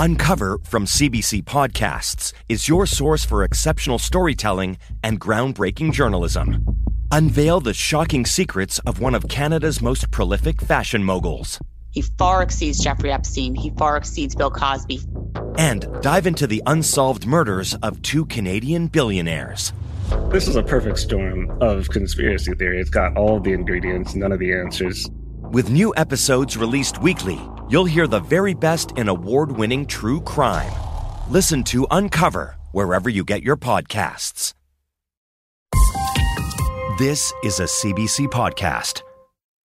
Uncover 0.00 0.58
from 0.62 0.86
CBC 0.86 1.42
Podcasts 1.44 2.32
is 2.48 2.68
your 2.68 2.86
source 2.86 3.22
for 3.22 3.44
exceptional 3.44 3.98
storytelling 3.98 4.78
and 5.04 5.20
groundbreaking 5.20 5.92
journalism. 5.92 6.64
Unveil 7.12 7.60
the 7.60 7.74
shocking 7.74 8.24
secrets 8.24 8.78
of 8.86 8.98
one 8.98 9.14
of 9.14 9.28
Canada's 9.28 9.82
most 9.82 10.10
prolific 10.10 10.62
fashion 10.62 11.04
moguls. 11.04 11.58
He 11.90 12.00
far 12.00 12.42
exceeds 12.42 12.82
Jeffrey 12.82 13.12
Epstein. 13.12 13.54
He 13.54 13.68
far 13.76 13.98
exceeds 13.98 14.34
Bill 14.34 14.50
Cosby. 14.50 15.02
And 15.58 15.86
dive 16.00 16.26
into 16.26 16.46
the 16.46 16.62
unsolved 16.64 17.26
murders 17.26 17.74
of 17.82 18.00
two 18.00 18.24
Canadian 18.24 18.86
billionaires. 18.86 19.74
This 20.30 20.48
is 20.48 20.56
a 20.56 20.62
perfect 20.62 20.98
storm 20.98 21.58
of 21.60 21.90
conspiracy 21.90 22.54
theory. 22.54 22.80
It's 22.80 22.88
got 22.88 23.18
all 23.18 23.38
the 23.38 23.52
ingredients, 23.52 24.14
none 24.14 24.32
of 24.32 24.38
the 24.38 24.54
answers. 24.54 25.10
With 25.50 25.68
new 25.68 25.92
episodes 25.96 26.56
released 26.56 27.02
weekly, 27.02 27.36
you'll 27.68 27.84
hear 27.84 28.06
the 28.06 28.20
very 28.20 28.54
best 28.54 28.92
in 28.96 29.08
award 29.08 29.50
winning 29.50 29.84
true 29.84 30.20
crime. 30.20 30.70
Listen 31.28 31.64
to 31.64 31.88
Uncover 31.90 32.56
wherever 32.70 33.10
you 33.10 33.24
get 33.24 33.42
your 33.42 33.56
podcasts. 33.56 34.54
This 37.00 37.32
is 37.42 37.58
a 37.58 37.64
CBC 37.64 38.28
podcast. 38.28 39.02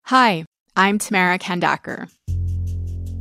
Hi, 0.05 0.45
I'm 0.75 0.97
Tamara 0.97 1.37
Khandaker. 1.37 2.09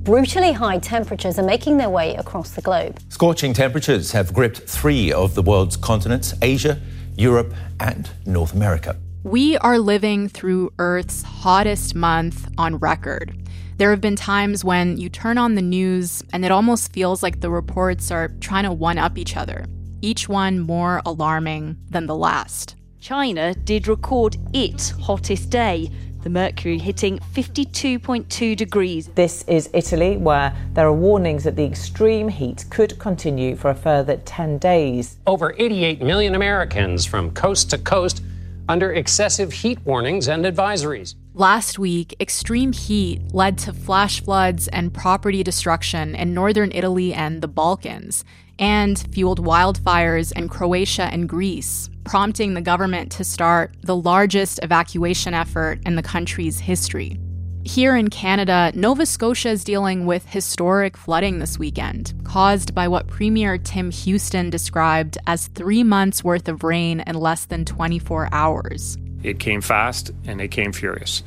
Brutally 0.03 0.53
high 0.53 0.79
temperatures 0.79 1.39
are 1.39 1.45
making 1.45 1.77
their 1.77 1.91
way 1.91 2.15
across 2.15 2.53
the 2.53 2.63
globe. 2.63 2.99
Scorching 3.11 3.53
temperatures 3.53 4.13
have 4.13 4.33
gripped 4.33 4.61
three 4.61 5.13
of 5.13 5.35
the 5.35 5.43
world's 5.43 5.77
continents 5.77 6.33
Asia, 6.41 6.81
Europe, 7.15 7.53
and 7.79 8.09
North 8.25 8.55
America. 8.55 8.97
We 9.25 9.57
are 9.57 9.79
living 9.79 10.29
through 10.29 10.75
Earth's 10.79 11.23
hottest 11.23 11.95
month 11.95 12.47
on 12.59 12.77
record. 12.77 13.35
There 13.79 13.89
have 13.89 14.03
been 14.03 14.17
times 14.17 14.63
when 14.63 14.99
you 14.99 15.09
turn 15.09 15.39
on 15.39 15.55
the 15.55 15.63
news 15.63 16.23
and 16.35 16.45
it 16.45 16.51
almost 16.51 16.93
feels 16.93 17.23
like 17.23 17.41
the 17.41 17.49
reports 17.49 18.11
are 18.11 18.29
trying 18.41 18.65
to 18.65 18.73
one 18.73 18.99
up 18.99 19.17
each 19.17 19.35
other, 19.35 19.65
each 20.03 20.29
one 20.29 20.61
more 20.61 21.01
alarming 21.07 21.79
than 21.89 22.05
the 22.05 22.15
last. 22.15 22.77
China 23.01 23.55
did 23.55 23.89
record 23.89 24.37
its 24.53 24.91
hottest 24.91 25.49
day, 25.49 25.91
the 26.23 26.29
mercury 26.29 26.77
hitting 26.77 27.19
52.2 27.33 28.55
degrees. 28.55 29.07
This 29.15 29.43
is 29.49 29.71
Italy, 29.73 30.19
where 30.19 30.55
there 30.75 30.87
are 30.87 30.93
warnings 30.93 31.45
that 31.45 31.57
the 31.57 31.65
extreme 31.65 32.29
heat 32.29 32.67
could 32.69 32.99
continue 32.99 33.57
for 33.57 33.71
a 33.71 33.75
further 33.75 34.19
10 34.19 34.59
days. 34.59 35.17
Over 35.27 35.55
88 35.57 36.03
million 36.03 36.35
Americans 36.35 37.07
from 37.07 37.31
coast 37.31 37.71
to 37.71 37.79
coast 37.79 38.21
under 38.69 38.93
excessive 38.93 39.53
heat 39.53 39.79
warnings 39.85 40.29
and 40.29 40.45
advisories. 40.45 41.15
Last 41.35 41.79
week, 41.79 42.15
extreme 42.21 42.73
heat 42.73 43.35
led 43.35 43.59
to 43.59 43.73
flash 43.73 44.23
floods 44.23 44.69
and 44.69 44.95
property 44.95 45.43
destruction 45.43 46.15
in 46.15 46.33
northern 46.33 46.71
Italy 46.73 47.13
and 47.13 47.43
the 47.43 47.49
Balkans, 47.49 48.25
and 48.59 48.99
fueled 49.13 49.45
wildfires 49.45 50.33
in 50.33 50.49
Croatia 50.49 51.09
and 51.13 51.29
Greece, 51.29 51.91
prompting 52.05 52.55
the 52.55 52.61
government 52.61 53.11
to 53.13 53.25
start 53.25 53.75
the 53.83 53.97
largest 53.97 54.61
evacuation 54.63 55.35
effort 55.35 55.81
in 55.85 55.97
the 55.97 56.03
country's 56.03 56.61
history. 56.61 57.19
Here 57.67 57.97
in 57.97 58.11
Canada, 58.11 58.71
Nova 58.75 59.07
Scotia 59.07 59.49
is 59.49 59.65
dealing 59.65 60.05
with 60.05 60.27
historic 60.27 60.99
flooding 60.99 61.39
this 61.39 61.59
weekend, 61.59 62.13
caused 62.23 62.75
by 62.75 62.89
what 62.89 63.07
Premier 63.07 63.57
Tim 63.57 63.91
Houston 63.91 64.51
described 64.51 65.17
as 65.27 65.47
three 65.49 65.83
months 65.83 66.23
worth 66.23 66.47
of 66.49 66.63
rain 66.63 67.01
in 67.07 67.15
less 67.15 67.47
than 67.47 67.65
24 67.65 68.29
hours. 68.33 68.99
It 69.23 69.41
came 69.41 69.63
fast 69.63 70.11
and 70.27 70.43
it 70.43 70.49
came 70.49 70.75
furious, 70.75 71.23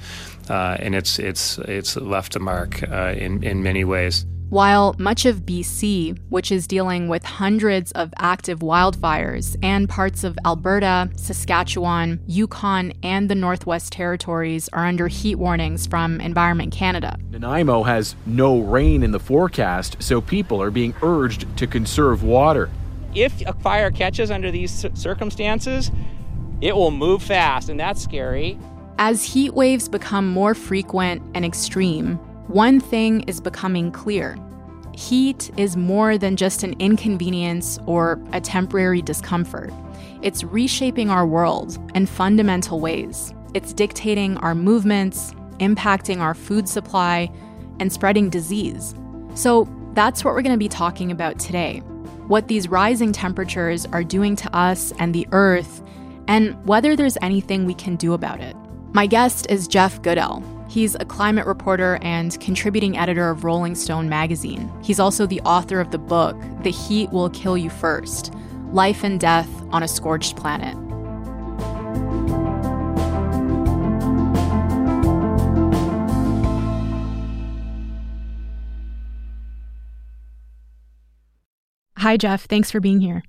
uh, 0.47 0.77
and 0.79 0.93
it's 0.93 1.17
it's 1.17 1.57
it's 1.57 1.95
left 1.95 2.35
a 2.35 2.39
mark 2.39 2.87
uh, 2.87 3.15
in 3.17 3.43
in 3.43 3.63
many 3.63 3.83
ways. 3.83 4.23
While 4.49 4.95
much 4.97 5.25
of 5.25 5.45
BC, 5.45 6.17
which 6.29 6.53
is 6.53 6.67
dealing 6.67 7.09
with 7.09 7.25
hundreds 7.25 7.91
of 7.91 8.13
active 8.17 8.59
wildfires, 8.59 9.57
and 9.61 9.89
parts 9.89 10.23
of 10.23 10.39
Alberta, 10.45 11.09
Saskatchewan, 11.17 12.21
Yukon, 12.27 12.93
and 13.03 13.29
the 13.29 13.35
Northwest 13.35 13.91
Territories 13.91 14.69
are 14.71 14.85
under 14.85 15.09
heat 15.09 15.35
warnings 15.35 15.85
from 15.85 16.21
Environment 16.21 16.71
Canada. 16.71 17.17
Nanaimo 17.29 17.83
has 17.83 18.15
no 18.25 18.59
rain 18.59 19.03
in 19.03 19.11
the 19.11 19.19
forecast, 19.19 19.97
so 19.99 20.21
people 20.21 20.61
are 20.61 20.71
being 20.71 20.95
urged 21.01 21.45
to 21.57 21.67
conserve 21.67 22.23
water. 22.23 22.69
If 23.13 23.45
a 23.45 23.51
fire 23.51 23.91
catches 23.91 24.31
under 24.31 24.49
these 24.49 24.85
circumstances, 24.93 25.91
it 26.61 26.73
will 26.73 26.91
move 26.91 27.21
fast, 27.21 27.67
and 27.67 27.77
that's 27.77 28.01
scary. 28.01 28.57
As 28.97 29.25
heat 29.25 29.53
waves 29.53 29.89
become 29.89 30.29
more 30.29 30.55
frequent 30.55 31.21
and 31.35 31.43
extreme, 31.43 32.17
one 32.47 32.79
thing 32.79 33.21
is 33.21 33.39
becoming 33.41 33.91
clear 33.91 34.37
heat 34.97 35.51
is 35.57 35.77
more 35.77 36.17
than 36.17 36.35
just 36.35 36.63
an 36.63 36.73
inconvenience 36.79 37.77
or 37.85 38.19
a 38.33 38.41
temporary 38.41 39.01
discomfort. 39.01 39.71
It's 40.23 40.43
reshaping 40.43 41.11
our 41.11 41.25
world 41.25 41.77
in 41.93 42.07
fundamental 42.07 42.79
ways. 42.79 43.31
It's 43.53 43.73
dictating 43.73 44.37
our 44.37 44.55
movements, 44.55 45.33
impacting 45.59 46.19
our 46.19 46.33
food 46.33 46.67
supply, 46.67 47.31
and 47.79 47.93
spreading 47.93 48.29
disease. 48.29 48.95
So, 49.35 49.69
that's 49.93 50.23
what 50.23 50.33
we're 50.33 50.41
going 50.41 50.53
to 50.53 50.59
be 50.59 50.69
talking 50.69 51.11
about 51.11 51.39
today 51.39 51.81
what 52.27 52.49
these 52.49 52.67
rising 52.67 53.13
temperatures 53.13 53.85
are 53.93 54.03
doing 54.03 54.35
to 54.35 54.53
us 54.53 54.91
and 54.99 55.15
the 55.15 55.25
Earth, 55.31 55.81
and 56.27 56.53
whether 56.67 56.93
there's 56.93 57.17
anything 57.21 57.65
we 57.65 57.73
can 57.73 57.95
do 57.95 58.11
about 58.11 58.41
it. 58.41 58.53
My 58.91 59.07
guest 59.07 59.47
is 59.49 59.65
Jeff 59.65 60.01
Goodell. 60.01 60.43
He's 60.69 60.95
a 60.95 61.05
climate 61.05 61.47
reporter 61.47 61.97
and 62.01 62.39
contributing 62.39 62.97
editor 62.97 63.29
of 63.29 63.43
Rolling 63.43 63.75
Stone 63.75 64.09
magazine. 64.09 64.71
He's 64.83 64.99
also 64.99 65.25
the 65.25 65.41
author 65.41 65.79
of 65.79 65.91
the 65.91 65.97
book, 65.97 66.35
The 66.63 66.71
Heat 66.71 67.09
Will 67.11 67.29
Kill 67.29 67.57
You 67.57 67.69
First 67.69 68.33
Life 68.71 69.03
and 69.03 69.19
Death 69.19 69.49
on 69.71 69.81
a 69.81 69.87
Scorched 69.87 70.35
Planet. 70.35 70.75
Hi, 81.97 82.15
Jeff. 82.15 82.45
Thanks 82.45 82.69
for 82.71 82.79
being 82.79 83.01
here. 83.01 83.23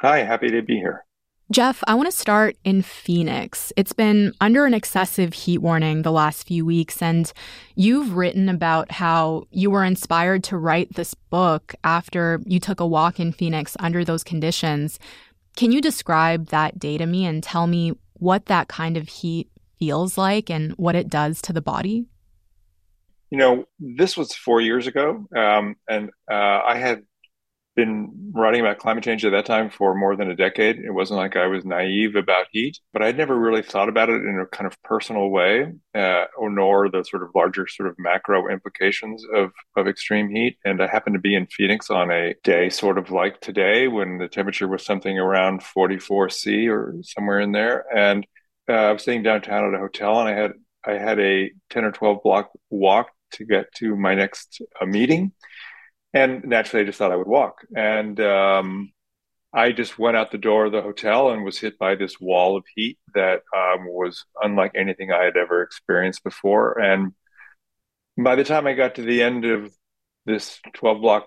Hi, 0.00 0.18
happy 0.18 0.48
to 0.50 0.62
be 0.62 0.74
here. 0.74 1.04
Jeff, 1.50 1.84
I 1.86 1.94
want 1.94 2.10
to 2.10 2.16
start 2.16 2.56
in 2.64 2.80
Phoenix. 2.80 3.70
It's 3.76 3.92
been 3.92 4.32
under 4.40 4.64
an 4.64 4.72
excessive 4.72 5.34
heat 5.34 5.58
warning 5.58 6.00
the 6.00 6.10
last 6.10 6.46
few 6.46 6.64
weeks, 6.64 7.02
and 7.02 7.30
you've 7.74 8.16
written 8.16 8.48
about 8.48 8.90
how 8.90 9.44
you 9.50 9.70
were 9.70 9.84
inspired 9.84 10.42
to 10.44 10.56
write 10.56 10.94
this 10.94 11.12
book 11.12 11.74
after 11.84 12.40
you 12.46 12.58
took 12.58 12.80
a 12.80 12.86
walk 12.86 13.20
in 13.20 13.30
Phoenix 13.30 13.76
under 13.78 14.06
those 14.06 14.24
conditions. 14.24 14.98
Can 15.54 15.70
you 15.70 15.82
describe 15.82 16.46
that 16.46 16.78
day 16.78 16.96
to 16.96 17.04
me 17.04 17.26
and 17.26 17.42
tell 17.42 17.66
me 17.66 17.92
what 18.14 18.46
that 18.46 18.68
kind 18.68 18.96
of 18.96 19.08
heat 19.08 19.50
feels 19.78 20.16
like 20.16 20.50
and 20.50 20.72
what 20.72 20.96
it 20.96 21.10
does 21.10 21.42
to 21.42 21.52
the 21.52 21.60
body? 21.60 22.06
You 23.30 23.36
know, 23.36 23.64
this 23.78 24.16
was 24.16 24.34
four 24.34 24.62
years 24.62 24.86
ago, 24.86 25.26
um, 25.36 25.76
and 25.88 26.08
uh, 26.30 26.62
I 26.64 26.78
had 26.78 27.02
been 27.74 28.30
writing 28.32 28.60
about 28.60 28.78
climate 28.78 29.02
change 29.02 29.24
at 29.24 29.32
that 29.32 29.46
time 29.46 29.68
for 29.68 29.94
more 29.94 30.16
than 30.16 30.30
a 30.30 30.36
decade. 30.36 30.78
It 30.78 30.92
wasn't 30.92 31.18
like 31.18 31.36
I 31.36 31.46
was 31.46 31.64
naive 31.64 32.14
about 32.14 32.46
heat, 32.52 32.78
but 32.92 33.02
I'd 33.02 33.16
never 33.16 33.36
really 33.38 33.62
thought 33.62 33.88
about 33.88 34.10
it 34.10 34.22
in 34.22 34.38
a 34.40 34.46
kind 34.46 34.66
of 34.66 34.80
personal 34.82 35.30
way, 35.30 35.72
uh, 35.94 36.24
or 36.36 36.50
nor 36.50 36.88
the 36.88 37.04
sort 37.04 37.22
of 37.22 37.30
larger 37.34 37.66
sort 37.66 37.88
of 37.88 37.96
macro 37.98 38.48
implications 38.48 39.24
of 39.34 39.52
of 39.76 39.88
extreme 39.88 40.30
heat. 40.30 40.56
And 40.64 40.82
I 40.82 40.86
happened 40.86 41.14
to 41.14 41.20
be 41.20 41.34
in 41.34 41.46
Phoenix 41.46 41.90
on 41.90 42.10
a 42.10 42.34
day 42.44 42.70
sort 42.70 42.98
of 42.98 43.10
like 43.10 43.40
today, 43.40 43.88
when 43.88 44.18
the 44.18 44.28
temperature 44.28 44.68
was 44.68 44.84
something 44.84 45.18
around 45.18 45.62
44 45.62 46.30
C 46.30 46.68
or 46.68 46.94
somewhere 47.02 47.40
in 47.40 47.52
there, 47.52 47.84
and 47.94 48.26
uh, 48.68 48.72
I 48.72 48.92
was 48.92 49.02
staying 49.02 49.24
downtown 49.24 49.68
at 49.68 49.74
a 49.74 49.82
hotel, 49.82 50.20
and 50.20 50.28
I 50.28 50.32
had 50.34 50.52
I 50.86 50.92
had 50.92 51.18
a 51.18 51.50
10 51.70 51.84
or 51.84 51.92
12 51.92 52.22
block 52.22 52.50
walk 52.70 53.08
to 53.32 53.44
get 53.44 53.72
to 53.76 53.96
my 53.96 54.14
next 54.14 54.62
uh, 54.80 54.86
meeting 54.86 55.32
and 56.14 56.44
naturally, 56.44 56.84
I 56.84 56.86
just 56.86 56.98
thought 56.98 57.10
I 57.10 57.16
would 57.16 57.26
walk. 57.26 57.66
And 57.76 58.18
um, 58.20 58.92
I 59.52 59.72
just 59.72 59.98
went 59.98 60.16
out 60.16 60.30
the 60.30 60.38
door 60.38 60.66
of 60.66 60.72
the 60.72 60.80
hotel 60.80 61.30
and 61.30 61.44
was 61.44 61.58
hit 61.58 61.76
by 61.76 61.96
this 61.96 62.20
wall 62.20 62.56
of 62.56 62.64
heat 62.72 62.98
that 63.14 63.42
um, 63.54 63.86
was 63.86 64.24
unlike 64.40 64.72
anything 64.76 65.10
I 65.10 65.24
had 65.24 65.36
ever 65.36 65.60
experienced 65.62 66.22
before. 66.22 66.78
And 66.78 67.12
by 68.16 68.36
the 68.36 68.44
time 68.44 68.68
I 68.68 68.74
got 68.74 68.94
to 68.94 69.02
the 69.02 69.24
end 69.24 69.44
of 69.44 69.74
this 70.24 70.60
12 70.74 71.00
block 71.00 71.26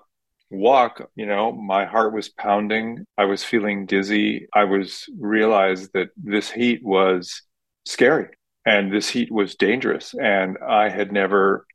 walk, 0.50 1.10
you 1.16 1.26
know, 1.26 1.52
my 1.52 1.84
heart 1.84 2.14
was 2.14 2.30
pounding. 2.30 3.06
I 3.18 3.26
was 3.26 3.44
feeling 3.44 3.88
dizzy. 3.88 4.48
I 4.54 4.64
was 4.64 5.06
realized 5.20 5.92
that 5.94 6.10
this 6.16 6.50
heat 6.50 6.80
was 6.82 7.42
scary 7.86 8.30
and 8.66 8.90
this 8.90 9.10
heat 9.10 9.34
was 9.34 9.56
dangerous. 9.56 10.14
And 10.14 10.58
I 10.66 10.88
had 10.88 11.12
never, 11.12 11.66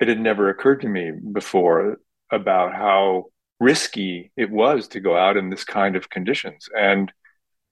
it 0.00 0.08
had 0.08 0.18
never 0.18 0.48
occurred 0.48 0.80
to 0.80 0.88
me 0.88 1.12
before 1.32 1.98
about 2.30 2.74
how 2.74 3.26
risky 3.60 4.32
it 4.36 4.50
was 4.50 4.88
to 4.88 5.00
go 5.00 5.16
out 5.16 5.36
in 5.36 5.50
this 5.50 5.64
kind 5.64 5.96
of 5.96 6.10
conditions. 6.10 6.68
And 6.76 7.12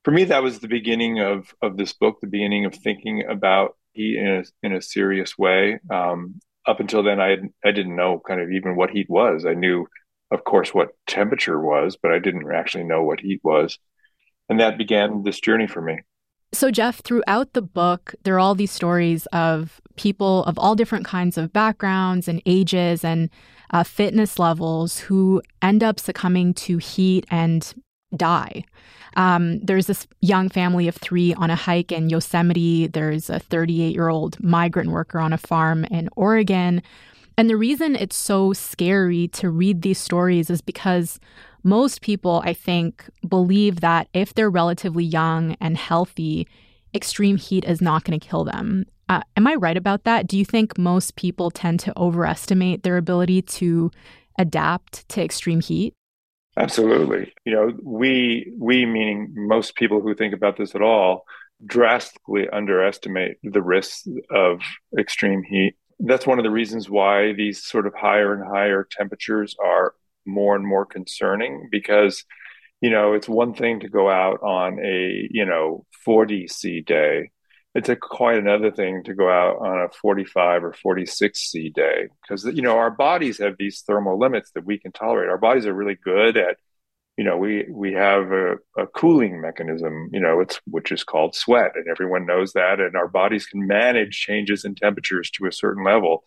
for 0.05 0.11
me, 0.11 0.25
that 0.25 0.43
was 0.43 0.59
the 0.59 0.69
beginning 0.69 1.21
of 1.21 1.55
of 1.62 1.77
this 1.77 1.93
book, 1.93 2.21
the 2.21 2.27
beginning 2.27 2.65
of 2.65 2.75
thinking 2.75 3.25
about 3.29 3.77
heat 3.93 4.19
in 4.19 4.27
a 4.27 4.45
in 4.67 4.75
a 4.75 4.83
serious 4.83 5.37
way. 5.39 5.79
Um, 5.91 6.41
up 6.67 6.81
until 6.81 7.03
then, 7.03 7.21
I 7.21 7.37
I 7.65 7.73
didn't 7.73 7.97
know 7.97 8.21
kind 8.27 8.41
of 8.41 8.51
even 8.51 8.77
what 8.77 8.91
heat 8.91 9.09
was. 9.11 9.47
I 9.47 9.55
knew 9.55 9.87
of 10.35 10.45
course, 10.45 10.75
what 10.75 10.97
temperature 11.06 11.61
was, 11.61 11.97
but 12.01 12.12
I 12.12 12.19
didn't 12.19 12.51
actually 12.53 12.85
know 12.85 13.03
what 13.03 13.21
heat 13.21 13.41
was. 13.43 13.79
And 14.49 14.61
that 14.61 14.77
began 14.77 15.23
this 15.23 15.41
journey 15.41 15.67
for 15.67 15.81
me. 15.81 16.01
So, 16.55 16.71
Jeff, 16.71 17.01
throughout 17.01 17.53
the 17.53 17.62
book, 17.62 18.15
there 18.23 18.37
are 18.37 18.39
all 18.39 18.55
these 18.55 18.71
stories 18.71 19.27
of 19.27 19.81
people 19.97 20.45
of 20.45 20.56
all 20.56 20.77
different 20.77 21.05
kinds 21.05 21.37
of 21.37 21.53
backgrounds 21.53 22.29
and 22.29 22.41
ages 22.47 23.05
and 23.05 23.29
uh, 23.73 23.83
fitness 23.83 24.39
levels 24.39 25.01
who 25.01 25.43
end 25.62 25.83
up 25.83 25.99
succumbing 25.99 26.55
to 26.55 26.79
heat 26.79 27.27
and 27.29 27.75
die. 28.17 28.62
Um, 29.17 29.59
there's 29.61 29.87
this 29.87 30.06
young 30.21 30.49
family 30.49 30.87
of 30.87 30.95
three 30.95 31.35
on 31.35 31.51
a 31.51 31.56
hike 31.56 31.91
in 31.91 32.09
Yosemite. 32.09 32.87
There's 32.87 33.29
a 33.29 33.41
38 33.41 33.93
year 33.93 34.09
old 34.09 34.41
migrant 34.43 34.91
worker 34.91 35.19
on 35.19 35.33
a 35.33 35.39
farm 35.39 35.85
in 35.87 36.09
Oregon. 36.17 36.83
And 37.37 37.51
the 37.51 37.56
reason 37.56 37.97
it's 37.97 38.17
so 38.17 38.53
scary 38.53 39.27
to 39.29 39.51
read 39.51 39.83
these 39.83 39.99
stories 39.99 40.51
is 40.51 40.61
because 40.61 41.19
most 41.65 42.03
people, 42.03 42.43
I 42.45 42.53
think, 42.53 43.09
believe 43.27 43.81
that 43.81 44.09
if 44.13 44.35
they're 44.35 44.51
relatively 44.51 45.05
young 45.05 45.57
and 45.61 45.77
healthy, 45.77 46.47
extreme 46.95 47.37
heat 47.37 47.65
is 47.65 47.81
not 47.81 48.05
going 48.05 48.19
to 48.19 48.27
kill 48.27 48.45
them. 48.45 48.85
Uh, 49.09 49.23
am 49.37 49.47
I 49.47 49.55
right 49.55 49.77
about 49.77 50.05
that? 50.05 50.27
Do 50.27 50.39
you 50.39 50.45
think 50.45 50.79
most 50.79 51.17
people 51.17 51.51
tend 51.51 51.81
to 51.81 51.99
overestimate 51.99 52.83
their 52.83 52.97
ability 52.97 53.43
to 53.43 53.91
adapt 54.39 55.09
to 55.11 55.23
extreme 55.23 55.61
heat? 55.61 55.95
Absolutely. 56.57 57.33
You 57.45 57.53
know, 57.53 57.73
we 57.83 58.53
we 58.59 58.87
meaning 58.87 59.33
most 59.35 59.75
people 59.75 60.01
who 60.01 60.15
think 60.15 60.33
about 60.33 60.57
this 60.57 60.75
at 60.75 60.83
all 60.83 61.25
drastically 61.67 62.49
underestimate 62.49 63.39
the 63.43 63.63
risks 63.63 64.07
of 64.31 64.61
extreme 64.99 65.43
heat. 65.43 65.75
That's 65.99 66.27
one 66.27 66.39
of 66.39 66.45
the 66.45 66.51
reasons 66.51 66.89
why 66.89 67.33
these 67.33 67.65
sort 67.65 67.87
of 67.87 67.95
higher 67.95 68.35
and 68.35 68.45
higher 68.45 68.87
temperatures 68.89 69.57
are 69.65 69.95
more 70.26 70.56
and 70.56 70.67
more 70.67 70.87
concerning 70.87 71.69
because 71.71 72.25
you 72.81 72.91
know 72.91 73.15
it's 73.15 73.29
one 73.29 73.55
thing 73.55 73.81
to 73.81 73.88
go 73.88 74.11
out 74.11 74.41
on 74.43 74.79
a 74.85 75.29
you 75.31 75.44
know 75.44 75.87
40 76.05 76.49
c 76.49 76.81
day. 76.81 77.31
It's 77.75 77.88
a 77.88 77.97
quite 77.97 78.38
another 78.38 78.71
thing 78.71 79.03
to 79.05 79.15
go 79.15 79.29
out 79.29 79.56
on 79.56 79.81
a 79.81 79.88
45 80.00 80.65
or 80.65 80.73
46 80.75 81.38
c 81.38 81.71
day 81.71 82.09
because 82.23 82.44
you 82.44 82.62
know 82.62 82.76
our 82.79 82.91
bodies 82.91 83.38
have 83.38 83.56
these 83.59 83.82
thermal 83.87 84.19
limits 84.19 84.50
that 84.55 84.65
we 84.65 84.79
can 84.79 84.93
tolerate. 84.93 85.31
Our 85.31 85.38
bodies 85.38 85.67
are 85.67 85.75
really 85.75 85.97
good 85.97 86.37
at 86.37 86.56
you 87.17 87.25
know 87.25 87.37
we 87.37 87.65
we 87.70 87.93
have 87.93 88.32
a, 88.32 88.56
a 88.77 88.87
cooling 88.87 89.41
mechanism 89.41 90.09
you 90.12 90.20
know 90.20 90.41
it's 90.41 90.61
which 90.67 90.91
is 90.91 91.05
called 91.05 91.35
sweat 91.35 91.73
and 91.77 91.87
everyone 91.88 92.27
knows 92.27 92.53
that 92.53 92.81
and 92.81 92.97
our 92.97 93.09
bodies 93.09 93.47
can 93.47 93.67
manage 93.67 94.19
changes 94.19 94.65
in 94.65 94.75
temperatures 94.75 95.31
to 95.31 95.47
a 95.47 95.53
certain 95.53 95.85
level. 95.85 96.25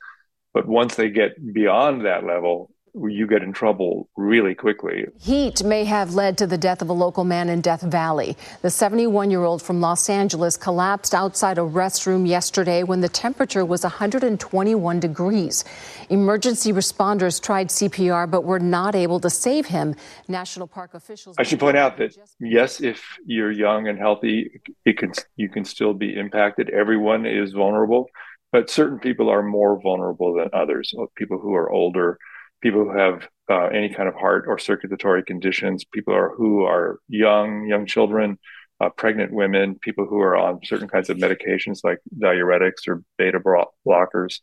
But 0.54 0.68
once 0.68 0.96
they 0.96 1.10
get 1.10 1.54
beyond 1.54 2.06
that 2.06 2.26
level 2.26 2.72
you 3.08 3.28
get 3.28 3.44
in 3.44 3.54
trouble 3.54 4.10
really 4.16 4.56
quickly. 4.56 5.06
Heat 5.20 5.64
may 5.64 5.84
have 5.86 6.16
led 6.16 6.38
to 6.40 6.48
the 6.48 6.58
death 6.58 6.82
of 6.82 6.90
a 6.90 6.94
local 6.94 7.24
man 7.24 7.50
in 7.50 7.62
Death 7.62 7.82
Valley. 7.82 8.36
The 8.62 8.70
71 8.70 9.30
year 9.30 9.44
old 9.44 9.62
from 9.62 9.80
Los 9.82 10.10
Angeles 10.10 10.58
collapsed 10.58 11.14
outside 11.14 11.58
a 11.58 11.62
restroom 11.62 12.28
yesterday 12.28 12.84
when 12.84 13.02
the 13.02 13.10
temperature 13.10 13.66
was 13.66 13.84
121 13.84 15.00
degrees. 15.00 15.64
Emergency 16.10 16.74
responders 16.74 17.42
tried 17.42 17.70
CPR 17.70 18.30
but 18.30 18.44
were 18.44 18.60
not 18.60 18.96
able 18.96 19.20
to 19.20 19.30
save 19.30 19.68
him. 19.68 19.96
National 20.28 20.68
Park 20.68 20.94
officials. 20.94 21.36
I 21.38 21.44
should 21.44 21.60
point 21.60 21.78
out 21.78 21.98
that 21.98 22.18
yes, 22.40 22.82
if 22.82 23.04
you're 23.26 23.52
young 23.52 23.88
and 23.88 24.00
healthy, 24.00 24.62
it 24.86 24.98
can 24.98 25.12
you 25.36 25.50
can 25.50 25.66
still 25.66 25.94
be 25.94 26.18
impacted. 26.18 26.70
Everyone 26.70 27.26
is 27.26 27.52
vulnerable, 27.52 28.10
but 28.52 28.70
certain 28.70 29.00
people 29.00 29.30
are 29.30 29.44
more 29.44 29.80
vulnerable 29.80 30.34
than 30.34 30.50
others. 30.54 30.94
People 31.16 31.40
who 31.40 31.54
are 31.54 31.70
older 31.70 32.18
people 32.68 32.84
who 32.84 32.98
have 32.98 33.30
uh, 33.50 33.68
any 33.68 33.88
kind 33.88 34.10
of 34.10 34.16
heart 34.16 34.44
or 34.46 34.60
circulatory 34.60 35.24
conditions, 35.24 35.86
people 35.86 36.14
are, 36.14 36.32
who 36.36 36.64
are 36.64 37.00
young, 37.08 37.66
young 37.66 37.86
children, 37.86 38.38
uh, 38.82 38.90
pregnant 38.90 39.32
women, 39.32 39.76
people 39.82 40.06
who 40.06 40.20
are 40.20 40.36
on 40.36 40.60
certain 40.66 40.90
kinds 40.90 41.10
of 41.10 41.16
medications 41.16 41.80
like 41.86 42.00
diuretics 42.20 42.86
or 42.90 43.02
beta 43.18 43.40
blockers. 43.88 44.42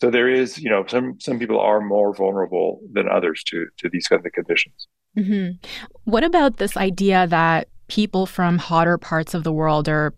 So 0.00 0.10
there 0.10 0.30
is, 0.30 0.58
you 0.58 0.70
know, 0.70 0.86
some 0.86 1.20
some 1.20 1.38
people 1.38 1.60
are 1.60 1.80
more 1.80 2.14
vulnerable 2.14 2.80
than 2.92 3.06
others 3.08 3.42
to 3.48 3.66
to 3.78 3.90
these 3.90 4.08
kinds 4.08 4.24
of 4.24 4.32
conditions. 4.32 4.88
Mm-hmm. 5.16 5.66
What 6.04 6.24
about 6.24 6.56
this 6.56 6.76
idea 6.76 7.26
that 7.26 7.68
people 7.88 8.24
from 8.24 8.58
hotter 8.58 8.96
parts 8.96 9.34
of 9.34 9.44
the 9.44 9.52
world 9.52 9.88
are 9.88 10.14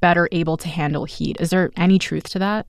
better 0.00 0.28
able 0.32 0.56
to 0.58 0.68
handle 0.68 1.04
heat? 1.04 1.36
Is 1.40 1.50
there 1.50 1.70
any 1.76 1.98
truth 1.98 2.30
to 2.30 2.38
that? 2.38 2.66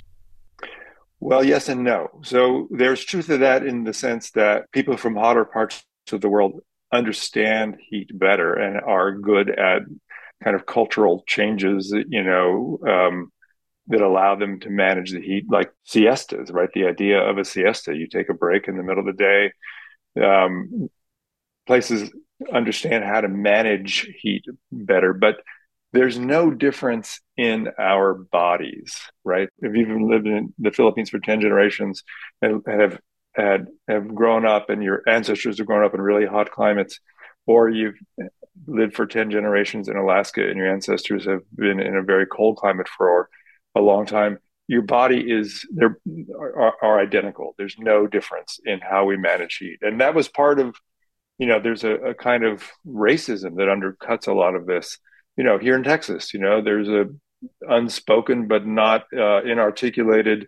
Well, 1.26 1.44
yes 1.44 1.70
and 1.70 1.84
no. 1.84 2.20
So 2.24 2.68
there's 2.70 3.04
truth 3.04 3.26
to 3.28 3.40
that 3.40 3.66
in 3.66 3.84
the 3.84 3.94
sense 3.94 4.30
that 4.32 4.72
people 4.72 4.96
from 4.96 5.16
hotter 5.16 5.44
parts 5.44 5.84
of 6.12 6.22
the 6.22 6.30
world 6.30 6.62
understand 6.92 7.78
heat 7.90 8.12
better 8.14 8.54
and 8.54 8.80
are 8.80 9.12
good 9.12 9.50
at 9.50 9.82
kind 10.44 10.56
of 10.56 10.68
cultural 10.68 11.24
changes, 11.26 11.92
you 12.10 12.24
know, 12.24 12.78
um, 12.88 13.32
that 13.88 14.02
allow 14.02 14.36
them 14.36 14.60
to 14.60 14.70
manage 14.70 15.14
the 15.14 15.22
heat, 15.22 15.46
like 15.50 15.72
siestas, 15.84 16.52
right? 16.52 16.70
The 16.76 16.86
idea 16.86 17.20
of 17.20 17.40
a 17.40 17.46
siesta, 17.46 17.96
you 17.96 18.08
take 18.08 18.30
a 18.30 18.36
break 18.36 18.68
in 18.68 18.78
the 18.78 18.84
middle 18.84 19.08
of 19.08 19.18
the 19.18 19.24
day. 19.24 19.52
Um, 20.24 20.90
places 21.68 22.12
understand 22.54 23.04
how 23.04 23.22
to 23.22 23.30
manage 23.30 24.08
heat 24.22 24.46
better, 24.72 25.14
but 25.14 25.38
there's 25.96 26.20
no 26.20 26.52
difference 26.52 27.22
in 27.38 27.70
our 27.80 28.14
bodies, 28.14 29.00
right? 29.24 29.48
If 29.60 29.76
you've 29.76 30.02
lived 30.02 30.28
in 30.28 30.54
the 30.60 30.72
Philippines 30.72 31.10
for 31.10 31.20
10 31.20 31.40
generations 31.40 32.04
and 32.42 32.62
have 32.68 33.00
had 33.34 33.68
have 33.88 34.14
grown 34.14 34.46
up 34.46 34.70
and 34.70 34.84
your 34.84 35.04
ancestors 35.08 35.58
have 35.58 35.68
grown 35.68 35.86
up 35.86 35.94
in 35.94 36.02
really 36.02 36.26
hot 36.26 36.52
climates, 36.52 37.00
or 37.48 37.70
you've 37.70 37.96
lived 38.68 38.94
for 38.94 39.06
10 39.06 39.32
generations 39.32 39.88
in 39.88 39.96
Alaska 39.96 40.46
and 40.48 40.58
your 40.58 40.72
ancestors 40.72 41.26
have 41.26 41.42
been 41.56 41.80
in 41.80 41.96
a 41.96 42.04
very 42.04 42.26
cold 42.26 42.58
climate 42.58 42.88
for 42.90 43.30
a 43.76 43.82
long 43.82 44.06
time, 44.06 44.38
your 44.68 44.82
body 44.82 45.20
is 45.20 45.66
there 45.74 45.98
are, 46.38 46.76
are 46.82 47.00
identical. 47.00 47.56
There's 47.58 47.78
no 47.78 48.06
difference 48.06 48.60
in 48.66 48.80
how 48.80 49.06
we 49.06 49.16
manage 49.16 49.58
heat. 49.58 49.80
And 49.82 50.02
that 50.02 50.16
was 50.16 50.28
part 50.28 50.60
of, 50.60 50.76
you 51.38 51.48
know, 51.48 51.60
there's 51.60 51.86
a, 51.86 51.94
a 51.96 52.14
kind 52.14 52.44
of 52.44 52.64
racism 52.86 53.56
that 53.58 53.68
undercuts 53.68 54.28
a 54.28 54.34
lot 54.34 54.56
of 54.56 54.66
this 54.66 54.98
you 55.38 55.44
know, 55.44 55.58
here 55.58 55.76
in 55.76 55.84
Texas, 55.84 56.34
you 56.34 56.40
know, 56.40 56.62
there's 56.62 56.88
a 56.88 57.06
unspoken 57.68 58.48
but 58.48 58.66
not 58.66 59.06
uh, 59.14 59.44
inarticulated 59.44 60.48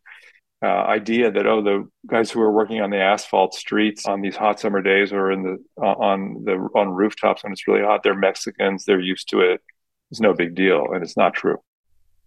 uh, 0.63 0.67
idea 0.67 1.29
that 1.31 1.45
oh, 1.45 1.61
the 1.61 1.87
guys 2.07 2.31
who 2.31 2.41
are 2.41 2.51
working 2.51 2.81
on 2.81 2.89
the 2.89 2.97
asphalt 2.97 3.53
streets 3.53 4.07
on 4.07 4.21
these 4.21 4.35
hot 4.35 4.59
summer 4.59 4.81
days 4.81 5.13
or 5.13 5.31
in 5.31 5.43
the 5.43 5.57
uh, 5.79 5.85
on 5.85 6.43
the 6.45 6.53
on 6.75 6.89
rooftops 6.89 7.43
when 7.43 7.51
it's 7.51 7.67
really 7.67 7.83
hot, 7.83 8.01
they're 8.03 8.15
Mexicans, 8.15 8.85
they're 8.85 8.99
used 8.99 9.29
to 9.29 9.41
it. 9.41 9.61
It's 10.09 10.21
no 10.21 10.33
big 10.33 10.55
deal, 10.55 10.85
and 10.93 11.03
it's 11.03 11.17
not 11.17 11.33
true. 11.33 11.57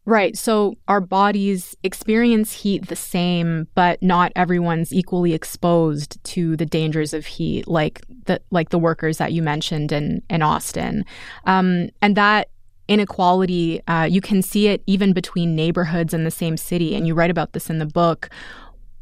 Right. 0.06 0.36
So 0.36 0.74
our 0.88 1.00
bodies 1.00 1.76
experience 1.84 2.52
heat 2.52 2.88
the 2.88 2.96
same, 2.96 3.68
but 3.74 4.02
not 4.02 4.32
everyone's 4.34 4.92
equally 4.92 5.34
exposed 5.34 6.22
to 6.24 6.56
the 6.56 6.64
dangers 6.64 7.12
of 7.12 7.26
heat, 7.26 7.68
like 7.68 8.00
the 8.24 8.40
like 8.50 8.70
the 8.70 8.78
workers 8.78 9.18
that 9.18 9.32
you 9.32 9.42
mentioned 9.42 9.92
in 9.92 10.22
in 10.30 10.42
Austin, 10.42 11.04
um, 11.44 11.90
and 12.00 12.16
that 12.16 12.48
inequality 12.88 13.80
uh, 13.86 14.08
you 14.10 14.20
can 14.20 14.42
see 14.42 14.66
it 14.66 14.82
even 14.86 15.12
between 15.12 15.54
neighborhoods 15.54 16.14
in 16.14 16.24
the 16.24 16.30
same 16.30 16.56
city. 16.56 16.96
And 16.96 17.06
you 17.06 17.14
write 17.14 17.30
about 17.30 17.52
this 17.52 17.68
in 17.68 17.78
the 17.78 17.86
book. 17.86 18.30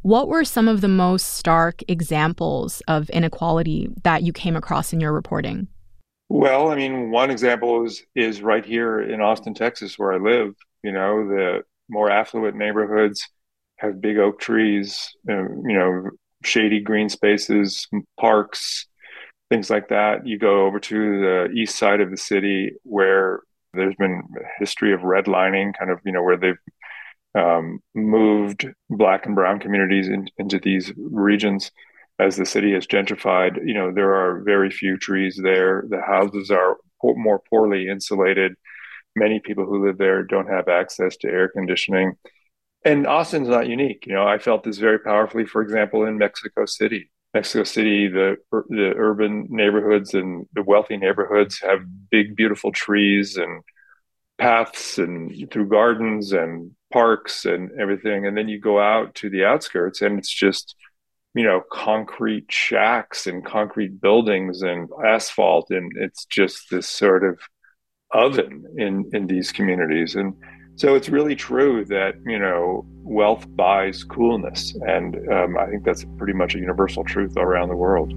What 0.01 0.27
were 0.27 0.43
some 0.43 0.67
of 0.67 0.81
the 0.81 0.87
most 0.87 1.35
stark 1.35 1.81
examples 1.87 2.81
of 2.87 3.09
inequality 3.09 3.89
that 4.03 4.23
you 4.23 4.31
came 4.31 4.55
across 4.55 4.93
in 4.93 4.99
your 4.99 5.11
reporting? 5.11 5.67
Well, 6.29 6.69
I 6.69 6.75
mean, 6.75 7.09
one 7.09 7.31
example 7.31 7.85
is 7.85 8.03
is 8.15 8.41
right 8.41 8.65
here 8.65 8.99
in 8.99 9.21
Austin, 9.21 9.53
Texas, 9.53 9.97
where 9.97 10.13
I 10.13 10.17
live. 10.17 10.53
You 10.83 10.91
know, 10.91 11.27
the 11.27 11.63
more 11.89 12.09
affluent 12.09 12.55
neighborhoods 12.55 13.27
have 13.77 14.01
big 14.01 14.17
oak 14.17 14.39
trees, 14.39 15.09
uh, 15.29 15.41
you 15.41 15.77
know, 15.77 16.09
shady 16.43 16.79
green 16.79 17.09
spaces, 17.09 17.87
parks, 18.19 18.87
things 19.49 19.69
like 19.69 19.89
that. 19.89 20.25
You 20.25 20.37
go 20.37 20.65
over 20.65 20.79
to 20.79 21.21
the 21.21 21.51
east 21.53 21.77
side 21.77 22.01
of 22.01 22.11
the 22.11 22.17
city 22.17 22.73
where 22.83 23.41
there's 23.73 23.95
been 23.95 24.23
a 24.37 24.59
history 24.59 24.93
of 24.93 25.01
redlining, 25.01 25.77
kind 25.77 25.91
of, 25.91 25.99
you 26.05 26.11
know, 26.11 26.23
where 26.23 26.37
they've 26.37 26.57
um, 27.35 27.79
moved 27.93 28.67
black 28.89 29.25
and 29.25 29.35
brown 29.35 29.59
communities 29.59 30.07
in, 30.07 30.27
into 30.37 30.59
these 30.59 30.91
regions 30.97 31.71
as 32.19 32.35
the 32.35 32.45
city 32.45 32.73
has 32.73 32.87
gentrified. 32.87 33.65
You 33.65 33.73
know, 33.73 33.91
there 33.91 34.13
are 34.13 34.41
very 34.41 34.69
few 34.69 34.97
trees 34.97 35.39
there. 35.41 35.85
The 35.89 36.01
houses 36.01 36.51
are 36.51 36.77
more 37.03 37.41
poorly 37.49 37.87
insulated 37.87 38.55
many 39.19 39.39
people 39.39 39.65
who 39.65 39.85
live 39.85 39.97
there 39.97 40.23
don't 40.23 40.47
have 40.47 40.67
access 40.67 41.17
to 41.17 41.27
air 41.27 41.49
conditioning. 41.49 42.13
And 42.85 43.05
Austin's 43.05 43.49
not 43.49 43.67
unique. 43.67 44.05
You 44.07 44.13
know, 44.13 44.25
I 44.25 44.37
felt 44.37 44.63
this 44.63 44.77
very 44.77 44.99
powerfully, 44.99 45.45
for 45.45 45.61
example, 45.61 46.05
in 46.05 46.17
Mexico 46.17 46.65
City. 46.65 47.11
Mexico 47.33 47.63
City, 47.63 48.07
the 48.07 48.37
the 48.51 48.93
urban 48.95 49.47
neighborhoods 49.49 50.13
and 50.13 50.47
the 50.53 50.63
wealthy 50.63 50.97
neighborhoods 50.97 51.59
have 51.61 51.81
big, 52.09 52.35
beautiful 52.35 52.71
trees 52.71 53.35
and 53.35 53.61
paths 54.39 54.97
and 54.97 55.51
through 55.51 55.67
gardens 55.67 56.31
and 56.31 56.71
parks 56.91 57.45
and 57.45 57.69
everything. 57.79 58.25
And 58.25 58.35
then 58.35 58.47
you 58.47 58.59
go 58.59 58.79
out 58.79 59.13
to 59.15 59.29
the 59.29 59.45
outskirts 59.45 60.01
and 60.01 60.17
it's 60.17 60.33
just 60.33 60.75
you 61.35 61.43
know, 61.43 61.61
concrete 61.71 62.51
shacks 62.51 63.27
and 63.27 63.45
concrete 63.45 64.01
buildings 64.01 64.61
and 64.61 64.89
asphalt. 65.05 65.69
And 65.69 65.91
it's 65.95 66.25
just 66.25 66.69
this 66.69 66.87
sort 66.87 67.23
of 67.23 67.39
oven 68.13 68.65
in, 68.77 69.09
in 69.13 69.27
these 69.27 69.51
communities. 69.51 70.15
And 70.15 70.33
so 70.75 70.95
it's 70.95 71.09
really 71.09 71.35
true 71.35 71.85
that, 71.85 72.15
you 72.25 72.39
know, 72.39 72.85
wealth 73.03 73.45
buys 73.55 74.03
coolness. 74.03 74.75
And 74.87 75.17
um, 75.31 75.57
I 75.57 75.67
think 75.67 75.83
that's 75.83 76.05
pretty 76.17 76.33
much 76.33 76.55
a 76.55 76.59
universal 76.59 77.03
truth 77.03 77.35
around 77.37 77.69
the 77.69 77.75
world. 77.75 78.13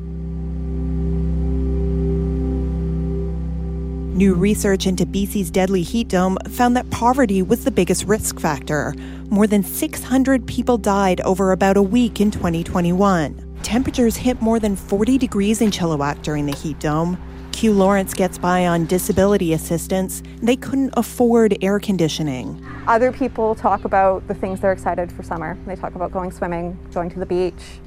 New 4.15 4.35
research 4.35 4.87
into 4.87 5.07
BC's 5.07 5.51
deadly 5.51 5.83
heat 5.83 6.09
dome 6.09 6.37
found 6.51 6.77
that 6.77 6.89
poverty 6.91 7.41
was 7.43 7.65
the 7.65 7.71
biggest 7.71 8.05
risk 8.05 8.39
factor. 8.39 8.95
More 9.31 9.47
than 9.47 9.65
600 9.65 10.47
people 10.47 10.77
died 10.77 11.23
over 11.23 11.51
about 11.51 11.79
a 11.79 11.83
week 11.83 12.21
in 12.21 12.31
2021. 12.31 13.59
Temperatures 13.63 14.17
hit 14.17 14.41
more 14.43 14.61
than 14.61 14.77
40 14.77 15.17
degrees 15.17 15.63
in 15.63 15.71
Chilliwack 15.71 16.23
during 16.23 16.45
the 16.45 16.55
heat 16.55 16.79
dome. 16.79 17.17
Q 17.53 17.73
Lawrence 17.73 18.15
gets 18.15 18.39
by 18.39 18.67
on 18.67 18.87
disability 18.87 19.53
assistance. 19.53 20.23
They 20.43 20.57
couldn't 20.57 20.95
afford 20.97 21.57
air 21.63 21.79
conditioning. 21.79 22.65
Other 22.89 23.13
people 23.13 23.55
talk 23.55 23.85
about 23.85 24.27
the 24.27 24.35
things 24.35 24.61
they're 24.61 24.73
excited 24.73 25.13
for 25.13 25.23
summer. 25.23 25.57
They 25.67 25.77
talk 25.77 25.95
about 25.95 26.11
going 26.11 26.33
swimming, 26.33 26.79
going 26.93 27.11
to 27.11 27.21
the 27.21 27.27
beach. 27.27 27.81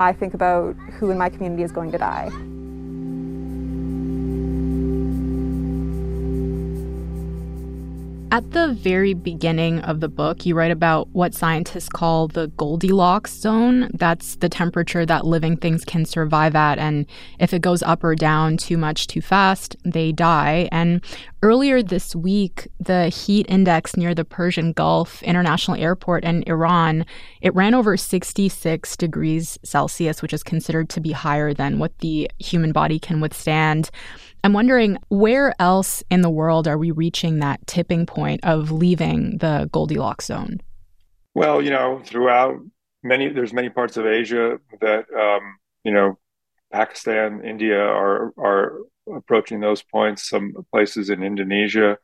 I 0.00 0.12
think 0.12 0.34
about 0.34 0.76
who 0.98 1.10
in 1.10 1.18
my 1.18 1.28
community 1.28 1.62
is 1.62 1.72
going 1.72 1.92
to 1.92 1.98
die. 1.98 2.30
At 8.30 8.50
the 8.50 8.74
very 8.74 9.14
beginning 9.14 9.80
of 9.80 10.00
the 10.00 10.08
book, 10.08 10.44
you 10.44 10.54
write 10.54 10.70
about 10.70 11.08
what 11.12 11.32
scientists 11.32 11.88
call 11.88 12.28
the 12.28 12.48
Goldilocks 12.48 13.32
zone. 13.32 13.90
That's 13.94 14.36
the 14.36 14.50
temperature 14.50 15.06
that 15.06 15.24
living 15.24 15.56
things 15.56 15.82
can 15.82 16.04
survive 16.04 16.54
at. 16.54 16.78
And 16.78 17.06
if 17.40 17.54
it 17.54 17.62
goes 17.62 17.82
up 17.82 18.04
or 18.04 18.14
down 18.14 18.58
too 18.58 18.76
much 18.76 19.06
too 19.06 19.22
fast, 19.22 19.76
they 19.82 20.12
die. 20.12 20.68
And 20.70 21.02
earlier 21.42 21.82
this 21.82 22.14
week, 22.14 22.68
the 22.78 23.08
heat 23.08 23.46
index 23.48 23.96
near 23.96 24.14
the 24.14 24.26
Persian 24.26 24.72
Gulf 24.72 25.22
International 25.22 25.80
Airport 25.80 26.22
in 26.24 26.44
Iran, 26.46 27.06
it 27.40 27.54
ran 27.54 27.74
over 27.74 27.96
66 27.96 28.94
degrees 28.98 29.58
Celsius, 29.64 30.20
which 30.20 30.34
is 30.34 30.42
considered 30.42 30.90
to 30.90 31.00
be 31.00 31.12
higher 31.12 31.54
than 31.54 31.78
what 31.78 31.96
the 32.00 32.30
human 32.38 32.72
body 32.72 32.98
can 32.98 33.22
withstand. 33.22 33.90
I'm 34.44 34.52
wondering 34.52 34.98
where 35.08 35.54
else 35.60 36.02
in 36.10 36.22
the 36.22 36.30
world 36.30 36.68
are 36.68 36.78
we 36.78 36.90
reaching 36.90 37.38
that 37.40 37.66
tipping 37.66 38.06
point 38.06 38.40
of 38.44 38.70
leaving 38.70 39.38
the 39.38 39.68
Goldilocks 39.72 40.26
zone? 40.26 40.60
Well, 41.34 41.62
you 41.62 41.70
know, 41.70 42.00
throughout 42.04 42.56
many, 43.02 43.28
there's 43.28 43.52
many 43.52 43.68
parts 43.68 43.96
of 43.96 44.06
Asia 44.06 44.58
that, 44.80 45.04
um, 45.12 45.58
you 45.84 45.92
know, 45.92 46.18
Pakistan, 46.72 47.44
India 47.44 47.80
are 47.80 48.32
are 48.38 48.80
approaching 49.14 49.60
those 49.60 49.82
points. 49.82 50.28
Some 50.28 50.54
places 50.70 51.10
in 51.10 51.22
Indonesia, 51.22 51.96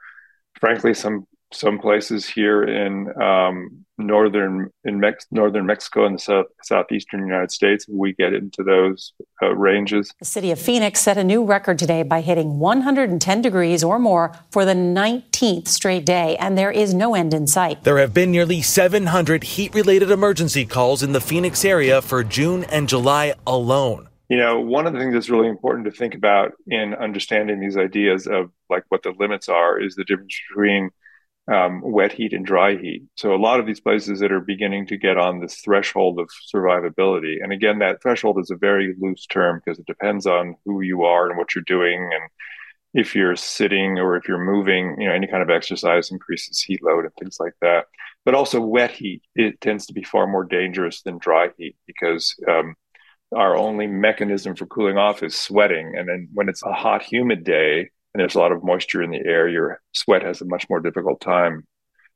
frankly, 0.59 0.95
some 0.95 1.26
some 1.54 1.78
places 1.78 2.28
here 2.28 2.62
in 2.62 3.11
um, 3.20 3.84
northern 3.99 4.70
in 4.84 5.00
Mex- 5.00 5.26
northern 5.30 5.66
Mexico 5.66 6.04
and 6.04 6.16
the 6.16 6.23
south, 6.23 6.46
southeastern 6.62 7.20
United 7.20 7.50
States, 7.50 7.87
we 7.88 8.12
get 8.12 8.32
into 8.32 8.62
those 8.62 9.12
uh, 9.42 9.54
ranges. 9.54 10.12
The 10.18 10.25
city 10.25 10.50
of 10.50 10.58
Phoenix 10.58 11.00
set 11.00 11.16
a 11.16 11.25
new 11.25 11.44
record 11.44 11.78
today 11.78 12.02
by 12.02 12.20
hitting 12.20 12.58
110 12.58 13.42
degrees 13.42 13.84
or 13.84 13.99
more 13.99 14.34
for 14.50 14.64
the 14.64 14.75
19th 14.75 15.68
straight 15.68 16.04
day, 16.04 16.37
and 16.37 16.58
there 16.58 16.70
is 16.70 16.94
no 16.94 17.14
end 17.14 17.32
in 17.32 17.46
sight. 17.46 17.84
There 17.84 17.99
have 17.99 18.12
been 18.14 18.30
nearly 18.30 18.62
700 18.62 19.44
heat-related 19.44 20.11
emergency 20.11 20.64
calls 20.64 21.02
in 21.02 21.12
the 21.12 21.20
Phoenix 21.20 21.64
area 21.64 22.02
for 22.02 22.25
June 22.25 22.64
and 22.64 22.88
July 22.88 23.34
alone. 23.46 24.08
You 24.28 24.38
know, 24.38 24.58
one 24.58 24.87
of 24.87 24.94
the 24.94 24.99
things 24.99 25.12
that's 25.12 25.28
really 25.28 25.49
important 25.49 25.84
to 25.84 25.90
think 25.90 26.14
about 26.14 26.52
in 26.66 26.94
understanding 26.94 27.61
these 27.61 27.76
ideas 27.76 28.26
of 28.26 28.50
like 28.70 28.84
what 28.88 29.02
the 29.02 29.12
limits 29.18 29.49
are 29.49 29.78
is 29.78 29.94
the 29.94 30.04
difference 30.04 30.37
between 30.49 30.90
um, 31.52 31.82
wet 31.82 32.12
heat 32.12 32.32
and 32.32 32.46
dry 32.46 32.76
heat. 32.76 33.04
So 33.16 33.34
a 33.34 33.36
lot 33.36 33.60
of 33.60 33.66
these 33.66 33.80
places 33.80 34.20
that 34.20 34.32
are 34.32 34.40
beginning 34.40 34.86
to 34.86 34.96
get 34.96 35.18
on 35.18 35.40
this 35.40 35.56
threshold 35.56 36.18
of 36.18 36.30
survivability, 36.54 37.42
and 37.42 37.52
again, 37.52 37.78
that 37.80 38.00
threshold 38.02 38.38
is 38.38 38.50
a 38.50 38.56
very 38.56 38.94
loose 38.98 39.26
term 39.26 39.60
because 39.64 39.78
it 39.78 39.86
depends 39.86 40.26
on 40.26 40.56
who 40.64 40.80
you 40.80 41.02
are 41.04 41.28
and 41.28 41.36
what 41.36 41.54
you're 41.54 41.64
doing, 41.64 42.10
and 42.12 42.30
if 42.94 43.14
you're 43.14 43.36
sitting 43.36 43.98
or 43.98 44.16
if 44.16 44.28
you're 44.28 44.38
moving, 44.38 44.96
you 44.98 45.08
know, 45.08 45.14
any 45.14 45.26
kind 45.26 45.42
of 45.42 45.50
exercise 45.50 46.10
increases 46.10 46.62
heat 46.62 46.82
load 46.82 47.04
and 47.04 47.14
things 47.18 47.38
like 47.40 47.54
that. 47.60 47.86
But 48.24 48.34
also 48.34 48.60
wet 48.60 48.92
heat, 48.92 49.22
it 49.34 49.60
tends 49.60 49.86
to 49.86 49.92
be 49.92 50.04
far 50.04 50.26
more 50.26 50.44
dangerous 50.44 51.02
than 51.02 51.18
dry 51.18 51.50
heat 51.58 51.76
because 51.86 52.34
um, 52.48 52.74
our 53.34 53.56
only 53.56 53.86
mechanism 53.86 54.54
for 54.54 54.66
cooling 54.66 54.96
off 54.96 55.22
is 55.22 55.34
sweating, 55.38 55.94
and 55.96 56.08
then 56.08 56.28
when 56.32 56.48
it's 56.48 56.62
a 56.62 56.72
hot, 56.72 57.02
humid 57.02 57.44
day 57.44 57.90
and 58.14 58.21
there's 58.21 58.37
a 58.37 58.38
lot 58.38 58.52
of 58.52 58.62
moisture 58.62 59.02
in 59.02 59.11
the 59.11 59.25
air, 59.25 59.49
your 59.49 59.80
sweat 59.92 60.23
has 60.23 60.40
a 60.40 60.44
much 60.47 60.66
more 60.71 60.80
difficult 60.80 61.21
time 61.21 61.66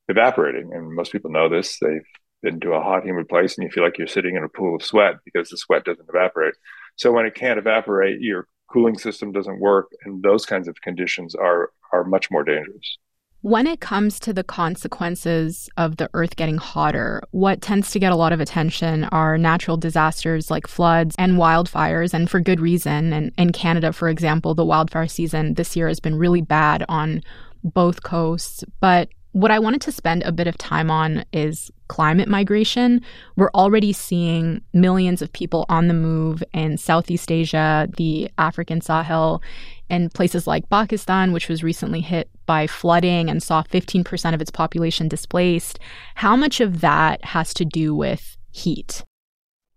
evaporating. 0.08 0.70
And 0.72 0.94
most 0.94 1.12
people 1.12 1.30
know 1.30 1.48
this. 1.48 1.78
They've 1.80 2.06
been 2.42 2.60
to 2.60 2.72
a 2.72 2.82
hot, 2.82 3.04
humid 3.04 3.28
place 3.28 3.58
and 3.58 3.64
you 3.64 3.70
feel 3.70 3.82
like 3.82 3.98
you're 3.98 4.06
sitting 4.06 4.36
in 4.36 4.44
a 4.44 4.48
pool 4.48 4.76
of 4.76 4.82
sweat 4.84 5.16
because 5.24 5.50
the 5.50 5.56
sweat 5.56 5.84
doesn't 5.84 6.08
evaporate. 6.08 6.54
So 6.96 7.12
when 7.12 7.26
it 7.26 7.34
can't 7.34 7.58
evaporate, 7.58 8.20
your 8.20 8.46
cooling 8.72 8.98
system 8.98 9.32
doesn't 9.32 9.60
work, 9.60 9.88
and 10.04 10.22
those 10.22 10.46
kinds 10.46 10.68
of 10.68 10.80
conditions 10.80 11.34
are 11.34 11.70
are 11.92 12.04
much 12.04 12.30
more 12.30 12.44
dangerous. 12.44 12.98
When 13.42 13.68
it 13.68 13.80
comes 13.80 14.18
to 14.20 14.32
the 14.32 14.42
consequences 14.42 15.70
of 15.76 15.96
the 15.96 16.10
earth 16.12 16.34
getting 16.34 16.58
hotter, 16.58 17.22
what 17.30 17.62
tends 17.62 17.92
to 17.92 18.00
get 18.00 18.10
a 18.10 18.16
lot 18.16 18.32
of 18.32 18.40
attention 18.40 19.04
are 19.04 19.38
natural 19.38 19.76
disasters 19.76 20.50
like 20.50 20.66
floods 20.66 21.14
and 21.20 21.34
wildfires, 21.34 22.12
and 22.12 22.28
for 22.28 22.40
good 22.40 22.58
reason. 22.58 23.12
And 23.12 23.30
in 23.38 23.52
Canada, 23.52 23.92
for 23.92 24.08
example, 24.08 24.56
the 24.56 24.64
wildfire 24.64 25.06
season 25.06 25.54
this 25.54 25.76
year 25.76 25.86
has 25.86 26.00
been 26.00 26.16
really 26.16 26.42
bad 26.42 26.84
on 26.88 27.22
both 27.62 28.02
coasts. 28.02 28.64
But 28.80 29.08
what 29.32 29.52
I 29.52 29.60
wanted 29.60 29.82
to 29.82 29.92
spend 29.92 30.24
a 30.24 30.32
bit 30.32 30.48
of 30.48 30.58
time 30.58 30.90
on 30.90 31.24
is 31.32 31.70
climate 31.86 32.28
migration. 32.28 33.00
We're 33.36 33.52
already 33.54 33.92
seeing 33.92 34.62
millions 34.72 35.22
of 35.22 35.32
people 35.32 35.64
on 35.68 35.86
the 35.86 35.94
move 35.94 36.42
in 36.52 36.76
Southeast 36.76 37.30
Asia, 37.30 37.88
the 37.96 38.30
African 38.36 38.80
Sahel, 38.80 39.42
and 39.90 40.12
places 40.12 40.46
like 40.46 40.68
Pakistan, 40.68 41.32
which 41.32 41.48
was 41.48 41.62
recently 41.62 42.00
hit 42.00 42.28
by 42.46 42.66
flooding 42.66 43.28
and 43.28 43.42
saw 43.42 43.62
15% 43.62 44.34
of 44.34 44.40
its 44.40 44.50
population 44.50 45.08
displaced. 45.08 45.78
How 46.14 46.36
much 46.36 46.60
of 46.60 46.80
that 46.80 47.24
has 47.24 47.54
to 47.54 47.64
do 47.64 47.94
with 47.94 48.36
heat? 48.50 49.04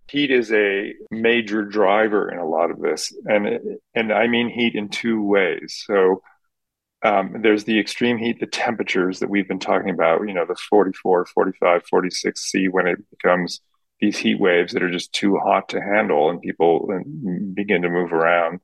Heat 0.08 0.32
is 0.32 0.52
a 0.52 0.94
major 1.10 1.64
driver 1.64 2.30
in 2.30 2.38
a 2.38 2.46
lot 2.46 2.70
of 2.70 2.82
this, 2.82 3.14
and 3.26 3.78
and 3.96 4.12
I 4.12 4.28
mean 4.28 4.50
heat 4.50 4.76
in 4.76 4.90
two 4.90 5.24
ways. 5.24 5.82
So 5.88 6.22
um, 7.04 7.38
there's 7.42 7.64
the 7.64 7.80
extreme 7.80 8.18
heat, 8.18 8.40
the 8.40 8.46
temperatures 8.46 9.20
that 9.20 9.30
we've 9.30 9.48
been 9.48 9.60
talking 9.60 9.90
about. 9.90 10.28
You 10.28 10.34
know, 10.34 10.46
the 10.46 10.56
44, 10.56 11.28
45, 11.28 11.86
46 11.90 12.42
C 12.42 12.68
when 12.68 12.88
it 12.88 13.00
becomes 13.10 13.62
these 14.02 14.18
heat 14.18 14.40
waves 14.40 14.74
that 14.74 14.84
are 14.84 14.92
just 14.92 15.14
too 15.14 15.38
hot 15.38 15.70
to 15.70 15.82
handle, 15.82 16.30
and 16.30 16.42
people 16.42 16.90
begin 17.54 17.82
to 17.84 17.90
move 17.90 18.12
around. 18.12 18.60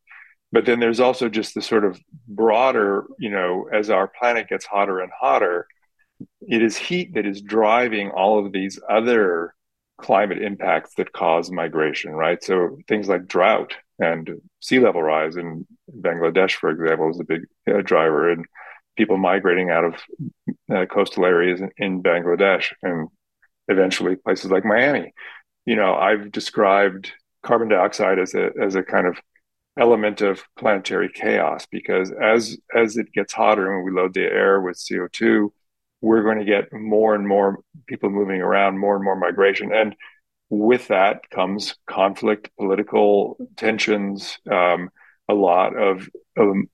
But 0.52 0.66
then 0.66 0.80
there's 0.80 1.00
also 1.00 1.30
just 1.30 1.54
the 1.54 1.62
sort 1.62 1.84
of 1.84 2.00
broader, 2.28 3.06
you 3.20 3.30
know, 3.30 3.68
as 3.72 3.90
our 3.90 4.08
planet 4.08 4.48
gets 4.48 4.66
hotter 4.66 5.02
and 5.02 5.12
hotter, 5.20 5.68
it 6.42 6.62
is 6.62 6.78
heat 6.78 7.14
that 7.16 7.26
is 7.26 7.42
driving 7.42 8.12
all 8.12 8.44
of 8.44 8.52
these 8.52 8.80
other 8.90 9.54
climate 9.98 10.42
impacts 10.42 10.94
that 10.96 11.12
cause 11.12 11.52
migration, 11.52 12.12
right? 12.12 12.44
So 12.44 12.78
things 12.88 13.08
like 13.08 13.28
drought 13.28 13.74
and 14.00 14.42
sea 14.60 14.80
level 14.80 15.02
rise 15.02 15.36
in 15.38 15.66
Bangladesh, 15.92 16.54
for 16.54 16.70
example, 16.70 17.10
is 17.10 17.20
a 17.20 17.24
big 17.24 17.42
uh, 17.70 17.82
driver, 17.82 18.32
and 18.32 18.46
people 18.96 19.18
migrating 19.18 19.70
out 19.70 19.86
of 19.86 19.96
uh, 20.74 20.86
coastal 20.86 21.26
areas 21.26 21.62
in, 21.62 21.72
in 21.78 22.04
Bangladesh 22.04 22.74
and 22.82 23.10
eventually 23.68 24.16
places 24.16 24.52
like 24.52 24.66
Miami. 24.66 25.14
You 25.66 25.76
know, 25.76 25.96
I've 25.96 26.32
described 26.32 27.12
carbon 27.44 27.70
dioxide 27.70 28.20
as 28.20 28.34
a 28.34 28.52
as 28.62 28.76
a 28.76 28.84
kind 28.84 29.08
of 29.08 29.18
element 29.80 30.22
of 30.22 30.44
planetary 30.58 31.10
chaos 31.14 31.68
because 31.72 32.12
as 32.12 32.58
as 32.76 32.98
it 32.98 33.12
gets 33.14 33.34
hotter 33.34 33.74
and 33.76 33.86
we 33.86 33.92
load 33.92 34.14
the 34.14 34.22
air 34.24 34.62
with 34.62 34.78
CO2, 34.78 35.54
we're 36.02 36.24
going 36.24 36.40
to 36.40 36.46
get 36.46 36.72
more 36.74 37.16
and 37.16 37.28
more 37.28 37.60
people 37.88 38.10
moving 38.10 38.42
around, 38.42 38.80
more 38.80 38.96
and 38.96 39.04
more 39.04 39.16
migration, 39.16 39.74
and 39.74 39.96
with 40.50 40.88
that 40.88 41.30
comes 41.30 41.76
conflict, 41.90 42.50
political 42.58 43.38
tensions, 43.58 44.38
um, 44.50 44.90
a 45.30 45.34
lot 45.34 45.76
of, 45.76 46.10
um, 46.40 46.70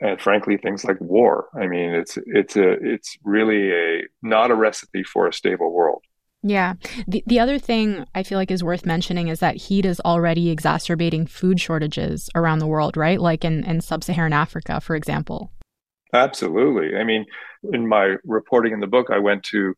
and 0.00 0.20
frankly, 0.20 0.56
things 0.56 0.84
like 0.84 1.00
war. 1.00 1.48
I 1.54 1.66
mean, 1.66 1.90
it's 1.90 2.18
it's 2.26 2.56
a 2.56 2.72
it's 2.72 3.16
really 3.24 3.72
a 3.72 4.02
not 4.22 4.50
a 4.50 4.54
recipe 4.54 5.04
for 5.04 5.28
a 5.28 5.32
stable 5.32 5.72
world. 5.72 6.02
Yeah. 6.42 6.74
The, 7.06 7.22
the 7.26 7.40
other 7.40 7.58
thing 7.58 8.06
I 8.14 8.22
feel 8.22 8.38
like 8.38 8.50
is 8.50 8.62
worth 8.62 8.86
mentioning 8.86 9.28
is 9.28 9.40
that 9.40 9.56
heat 9.56 9.84
is 9.84 10.00
already 10.00 10.50
exacerbating 10.50 11.26
food 11.26 11.60
shortages 11.60 12.30
around 12.34 12.60
the 12.60 12.66
world, 12.66 12.96
right? 12.96 13.20
Like 13.20 13.44
in, 13.44 13.64
in 13.64 13.80
sub 13.80 14.04
Saharan 14.04 14.32
Africa, 14.32 14.80
for 14.80 14.94
example. 14.94 15.50
Absolutely. 16.12 16.96
I 16.96 17.04
mean, 17.04 17.26
in 17.72 17.88
my 17.88 18.16
reporting 18.24 18.72
in 18.72 18.80
the 18.80 18.86
book, 18.86 19.08
I 19.10 19.18
went 19.18 19.42
to 19.44 19.74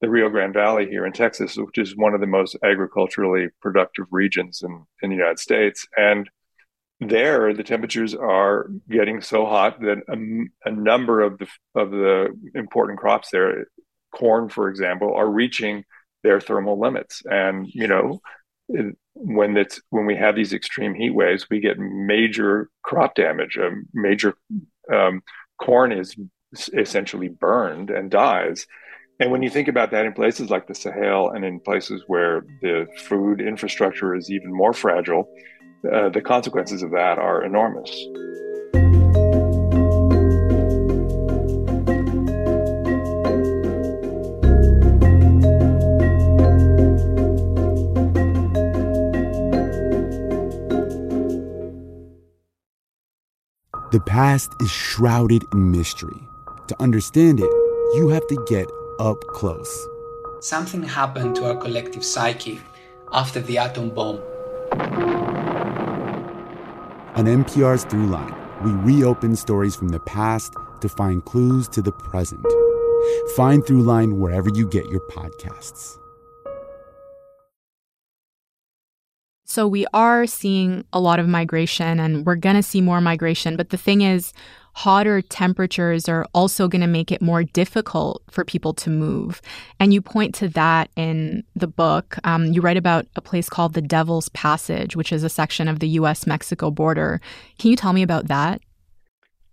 the 0.00 0.08
Rio 0.08 0.28
Grande 0.28 0.54
Valley 0.54 0.86
here 0.86 1.04
in 1.06 1.12
Texas, 1.12 1.56
which 1.56 1.78
is 1.78 1.96
one 1.96 2.14
of 2.14 2.20
the 2.20 2.26
most 2.26 2.56
agriculturally 2.62 3.48
productive 3.60 4.06
regions 4.10 4.62
in, 4.62 4.84
in 5.02 5.10
the 5.10 5.16
United 5.16 5.40
States. 5.40 5.86
And 5.96 6.28
there, 7.00 7.54
the 7.54 7.64
temperatures 7.64 8.14
are 8.14 8.70
getting 8.90 9.20
so 9.20 9.46
hot 9.46 9.80
that 9.80 9.98
a, 10.08 10.68
a 10.68 10.72
number 10.72 11.20
of 11.20 11.38
the 11.38 11.46
of 11.74 11.90
the 11.90 12.28
important 12.54 12.98
crops 12.98 13.30
there, 13.30 13.66
corn, 14.12 14.48
for 14.48 14.68
example, 14.68 15.14
are 15.14 15.28
reaching 15.28 15.84
their 16.22 16.40
thermal 16.40 16.78
limits. 16.78 17.22
And 17.24 17.66
you 17.68 17.86
know, 17.86 18.20
when 19.14 19.56
it's 19.56 19.80
when 19.90 20.06
we 20.06 20.16
have 20.16 20.36
these 20.36 20.52
extreme 20.52 20.94
heat 20.94 21.14
waves, 21.14 21.46
we 21.50 21.60
get 21.60 21.78
major 21.78 22.70
crop 22.82 23.14
damage. 23.14 23.56
A 23.56 23.70
major 23.92 24.34
um, 24.92 25.22
corn 25.60 25.92
is 25.92 26.14
essentially 26.72 27.28
burned 27.28 27.90
and 27.90 28.10
dies. 28.10 28.66
And 29.20 29.32
when 29.32 29.42
you 29.42 29.50
think 29.50 29.68
about 29.68 29.90
that 29.90 30.06
in 30.06 30.12
places 30.12 30.48
like 30.48 30.68
the 30.68 30.74
Sahel 30.74 31.30
and 31.30 31.44
in 31.44 31.58
places 31.60 32.04
where 32.06 32.44
the 32.62 32.86
food 32.98 33.40
infrastructure 33.40 34.14
is 34.14 34.30
even 34.30 34.52
more 34.52 34.72
fragile, 34.72 35.28
uh, 35.92 36.08
the 36.10 36.20
consequences 36.20 36.82
of 36.82 36.92
that 36.92 37.18
are 37.18 37.44
enormous. 37.44 37.90
The 53.90 54.00
past 54.00 54.52
is 54.60 54.70
shrouded 54.70 55.46
in 55.54 55.70
mystery. 55.70 56.28
To 56.66 56.76
understand 56.78 57.40
it, 57.40 57.50
you 57.94 58.10
have 58.10 58.26
to 58.26 58.44
get 58.46 58.70
up 59.00 59.26
close. 59.28 59.88
Something 60.40 60.82
happened 60.82 61.36
to 61.36 61.46
our 61.46 61.56
collective 61.56 62.04
psyche 62.04 62.60
after 63.14 63.40
the 63.40 63.56
atom 63.56 63.88
bomb. 63.88 64.20
On 67.14 67.24
NPR's 67.24 67.86
Throughline, 67.86 68.36
we 68.62 68.72
reopen 68.92 69.34
stories 69.34 69.74
from 69.74 69.88
the 69.88 70.00
past 70.00 70.52
to 70.82 70.88
find 70.90 71.24
clues 71.24 71.66
to 71.68 71.80
the 71.80 71.92
present. 71.92 72.44
Find 73.36 73.64
Throughline 73.64 74.18
wherever 74.18 74.50
you 74.50 74.66
get 74.66 74.90
your 74.90 75.00
podcasts. 75.00 75.98
So 79.58 79.66
we 79.66 79.86
are 79.92 80.24
seeing 80.24 80.84
a 80.92 81.00
lot 81.00 81.18
of 81.18 81.26
migration 81.26 81.98
and 81.98 82.24
we're 82.24 82.36
going 82.36 82.54
to 82.54 82.62
see 82.62 82.80
more 82.80 83.00
migration. 83.00 83.56
But 83.56 83.70
the 83.70 83.76
thing 83.76 84.02
is, 84.02 84.32
hotter 84.74 85.20
temperatures 85.20 86.08
are 86.08 86.24
also 86.32 86.68
going 86.68 86.82
to 86.82 86.86
make 86.86 87.10
it 87.10 87.20
more 87.20 87.42
difficult 87.42 88.22
for 88.30 88.44
people 88.44 88.72
to 88.74 88.88
move. 88.88 89.42
And 89.80 89.92
you 89.92 90.00
point 90.00 90.32
to 90.36 90.48
that 90.50 90.90
in 90.94 91.42
the 91.56 91.66
book. 91.66 92.18
Um, 92.22 92.52
you 92.52 92.60
write 92.60 92.76
about 92.76 93.08
a 93.16 93.20
place 93.20 93.48
called 93.48 93.74
the 93.74 93.82
Devil's 93.82 94.28
Passage, 94.28 94.94
which 94.94 95.10
is 95.10 95.24
a 95.24 95.28
section 95.28 95.66
of 95.66 95.80
the 95.80 95.88
US 95.88 96.24
Mexico 96.24 96.70
border. 96.70 97.20
Can 97.58 97.70
you 97.70 97.76
tell 97.76 97.92
me 97.92 98.04
about 98.04 98.28
that? 98.28 98.60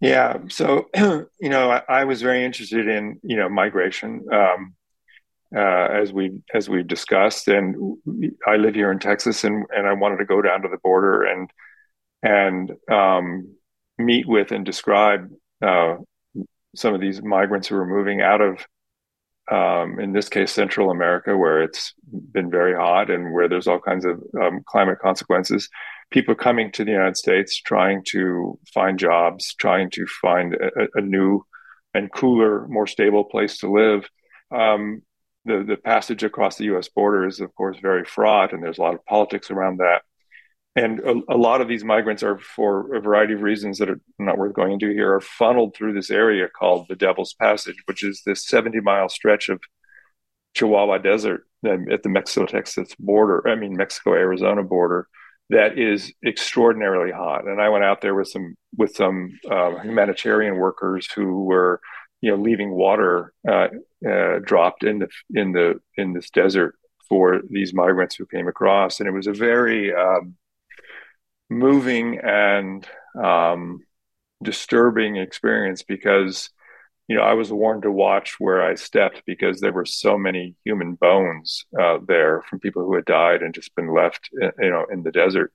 Yeah. 0.01 0.38
So, 0.50 0.88
you 0.95 1.50
know, 1.50 1.71
I, 1.71 1.81
I, 1.89 2.03
was 2.03 2.21
very 2.21 2.45
interested 2.45 2.88
in, 2.88 3.19
you 3.24 3.38
know, 3.38 3.50
migration. 3.50 4.24
Um, 4.31 4.75
uh, 5.55 5.88
as 5.91 6.12
we 6.12 6.41
as 6.53 6.67
we've 6.67 6.88
discussed, 6.88 7.47
and 7.47 7.97
I 8.45 8.57
live 8.57 8.75
here 8.75 8.91
in 8.91 9.00
Texas, 9.00 9.43
and 9.43 9.65
and 9.75 9.88
I 9.88 9.93
wanted 9.93 10.17
to 10.17 10.25
go 10.25 10.41
down 10.41 10.62
to 10.63 10.67
the 10.67 10.77
border 10.83 11.24
and 11.24 11.50
and 12.24 12.71
um, 12.91 13.55
meet 13.97 14.27
with 14.27 14.51
and 14.51 14.65
describe 14.65 15.29
uh, 15.62 15.95
some 16.75 16.93
of 16.93 17.01
these 17.01 17.21
migrants 17.21 17.67
who 17.67 17.77
are 17.77 17.85
moving 17.85 18.21
out 18.21 18.41
of, 18.41 18.65
um, 19.50 20.00
in 20.00 20.12
this 20.12 20.27
case, 20.27 20.51
Central 20.51 20.91
America, 20.91 21.38
where 21.38 21.62
it's 21.62 21.93
been 22.31 22.50
very 22.50 22.75
hot 22.75 23.09
and 23.09 23.33
where 23.33 23.47
there's 23.47 23.67
all 23.67 23.79
kinds 23.79 24.05
of 24.05 24.21
um, 24.41 24.62
climate 24.65 25.00
consequences. 25.00 25.69
People 26.12 26.35
coming 26.35 26.71
to 26.71 26.83
the 26.83 26.91
United 26.91 27.17
States 27.17 27.62
trying 27.62 28.03
to 28.07 28.59
find 28.74 29.00
jobs, 29.00 29.55
trying 29.55 29.89
to 29.91 30.05
find 30.21 30.55
a, 30.55 30.88
a 30.95 31.01
new 31.01 31.46
and 31.94 32.11
cooler, 32.11 32.68
more 32.68 32.87
stable 32.87 33.24
place 33.24 33.59
to 33.59 33.72
live. 33.72 34.07
Um, 34.51 35.01
the 35.46 35.64
the 35.64 35.77
passage 35.77 36.24
across 36.24 36.58
the 36.58 36.66
U.S. 36.66 36.90
border 36.90 37.25
is, 37.25 37.40
of 37.40 37.53
course, 37.55 37.77
very 37.81 38.03
fraught, 38.05 38.53
and 38.53 38.64
there's 38.64 38.77
a 38.77 38.81
lot 38.81 38.96
of 38.96 39.05
politics 39.05 39.51
around 39.51 39.77
that 39.77 40.01
and 40.75 41.00
a, 41.00 41.22
a, 41.29 41.38
lot 41.38 41.62
of 41.62 41.68
these 41.68 41.84
migrants 41.84 42.22
are 42.22 42.38
for 42.38 42.96
a 42.96 43.00
variety 43.00 43.34
of 43.34 43.42
reasons 43.42 43.77
that 43.77 43.90
are 43.90 44.01
not 44.20 44.38
worth 44.38 44.53
going 44.53 44.74
into 44.74 44.92
here 44.92 45.14
are 45.14 45.22
funneled 45.22 45.75
through 45.75 45.94
this 45.94 46.12
area 46.12 46.48
called 46.50 46.86
the 46.90 46.96
devil's 46.96 47.34
passage 47.34 47.77
which 47.86 48.03
is 48.03 48.22
this 48.25 48.46
70 48.46 48.81
mile 48.81 49.10
stretch 49.10 49.50
of 49.50 49.62
chihuahua 50.53 50.98
desert 50.98 51.46
um, 51.68 51.86
at 51.92 52.03
the 52.03 52.10
mexico 52.10 52.46
texas 52.46 52.90
border 53.00 53.48
i 53.48 53.55
mean 53.55 53.75
mexico 53.75 54.14
arizona 54.14 54.64
border 54.64 55.08
that 55.50 55.77
is 55.77 56.12
extraordinarily 56.25 57.12
hot 57.12 57.46
and 57.46 57.62
i 57.62 57.70
went 57.70 57.84
out 57.84 58.01
there 58.01 58.16
with 58.16 58.27
some 58.27 58.55
with 58.77 58.96
some 58.96 59.31
uh, 59.50 59.77
humanitarian 59.79 60.55
workers 60.58 61.08
who 61.16 61.44
were 61.44 61.79
you 62.22 62.31
know 62.31 62.42
leaving 62.42 62.72
water 62.72 63.34
uh, 63.50 63.68
uh, 64.09 64.39
dropped 64.44 64.83
in 64.83 65.00
the 65.00 65.09
in 65.33 65.51
the 65.51 65.79
in 65.98 66.13
this 66.13 66.29
desert 66.29 66.75
for 67.07 67.41
these 67.50 67.74
migrants 67.74 68.15
who 68.15 68.25
came 68.25 68.48
across 68.48 69.00
and 69.00 69.07
it 69.07 69.11
was 69.11 69.27
a 69.27 69.33
very 69.33 69.94
um, 69.94 70.35
moving 71.50 72.20
and 72.20 72.87
um, 73.22 73.79
disturbing 74.44 75.18
experience 75.18 75.83
because 75.83 76.50
you 77.07 77.15
know 77.15 77.22
I 77.22 77.33
was 77.33 77.51
warned 77.51 77.83
to 77.83 77.91
watch 77.91 78.35
where 78.39 78.63
I 78.63 78.75
stepped 78.75 79.24
because 79.25 79.61
there 79.61 79.74
were 79.74 79.85
so 79.85 80.18
many 80.18 80.55
human 80.65 80.96
bones 80.96 81.65
uh, 81.79 82.00
there 82.07 82.44
from 82.50 82.59
people 82.59 82.83
who 82.83 82.96
had 82.96 83.05
died 83.05 83.41
and 83.41 83.53
just 83.53 83.75
been 83.75 83.94
left 83.94 84.29
uh, 84.41 84.51
you 84.59 84.72
know 84.72 84.85
in 84.91 85.03
the 85.03 85.11
desert. 85.11 85.51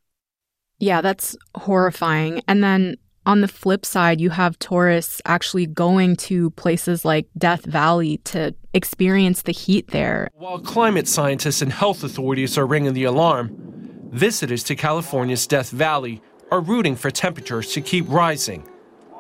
Yeah, 0.78 1.02
that's 1.02 1.36
horrifying. 1.54 2.42
And 2.48 2.64
then 2.64 2.96
on 3.26 3.40
the 3.40 3.48
flip 3.48 3.84
side, 3.84 4.20
you 4.20 4.30
have 4.30 4.58
tourists 4.58 5.20
actually 5.24 5.66
going 5.66 6.16
to 6.16 6.50
places 6.50 7.04
like 7.04 7.28
Death 7.36 7.64
Valley 7.64 8.18
to 8.24 8.54
experience 8.72 9.42
the 9.42 9.52
heat 9.52 9.88
there. 9.88 10.28
While 10.34 10.58
climate 10.58 11.08
scientists 11.08 11.62
and 11.62 11.72
health 11.72 12.02
authorities 12.02 12.56
are 12.56 12.66
ringing 12.66 12.94
the 12.94 13.04
alarm, 13.04 13.70
Visitors 14.10 14.64
to 14.64 14.74
California's 14.74 15.46
Death 15.46 15.70
Valley 15.70 16.20
are 16.50 16.60
rooting 16.60 16.96
for 16.96 17.12
temperatures 17.12 17.72
to 17.74 17.80
keep 17.80 18.04
rising, 18.08 18.68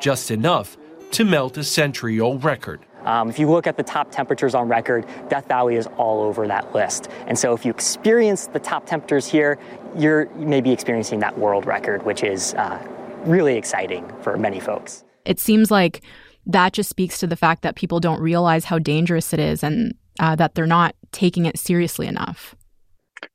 just 0.00 0.32
enough 0.32 0.76
to 1.12 1.24
melt 1.24 1.56
a 1.56 1.62
century 1.62 2.18
old 2.18 2.42
record. 2.42 2.84
Um, 3.04 3.30
if 3.30 3.38
you 3.38 3.48
look 3.48 3.68
at 3.68 3.76
the 3.76 3.84
top 3.84 4.10
temperatures 4.10 4.52
on 4.52 4.66
record, 4.66 5.06
Death 5.28 5.46
Valley 5.46 5.76
is 5.76 5.86
all 5.96 6.22
over 6.22 6.48
that 6.48 6.74
list. 6.74 7.08
And 7.28 7.38
so 7.38 7.54
if 7.54 7.64
you 7.64 7.70
experience 7.70 8.48
the 8.48 8.58
top 8.58 8.84
temperatures 8.84 9.28
here, 9.28 9.60
you're 9.96 10.28
maybe 10.34 10.72
experiencing 10.72 11.20
that 11.20 11.38
world 11.38 11.66
record, 11.66 12.04
which 12.04 12.24
is 12.24 12.54
uh, 12.54 12.84
really 13.24 13.56
exciting 13.56 14.10
for 14.22 14.36
many 14.36 14.60
folks. 14.60 15.04
It 15.24 15.38
seems 15.38 15.70
like 15.70 16.02
that 16.46 16.72
just 16.72 16.90
speaks 16.90 17.18
to 17.20 17.26
the 17.26 17.36
fact 17.36 17.62
that 17.62 17.76
people 17.76 18.00
don't 18.00 18.20
realize 18.20 18.64
how 18.64 18.78
dangerous 18.78 19.32
it 19.32 19.40
is 19.40 19.62
and 19.62 19.94
uh, 20.18 20.36
that 20.36 20.54
they're 20.54 20.66
not 20.66 20.94
taking 21.12 21.46
it 21.46 21.58
seriously 21.58 22.06
enough. 22.06 22.54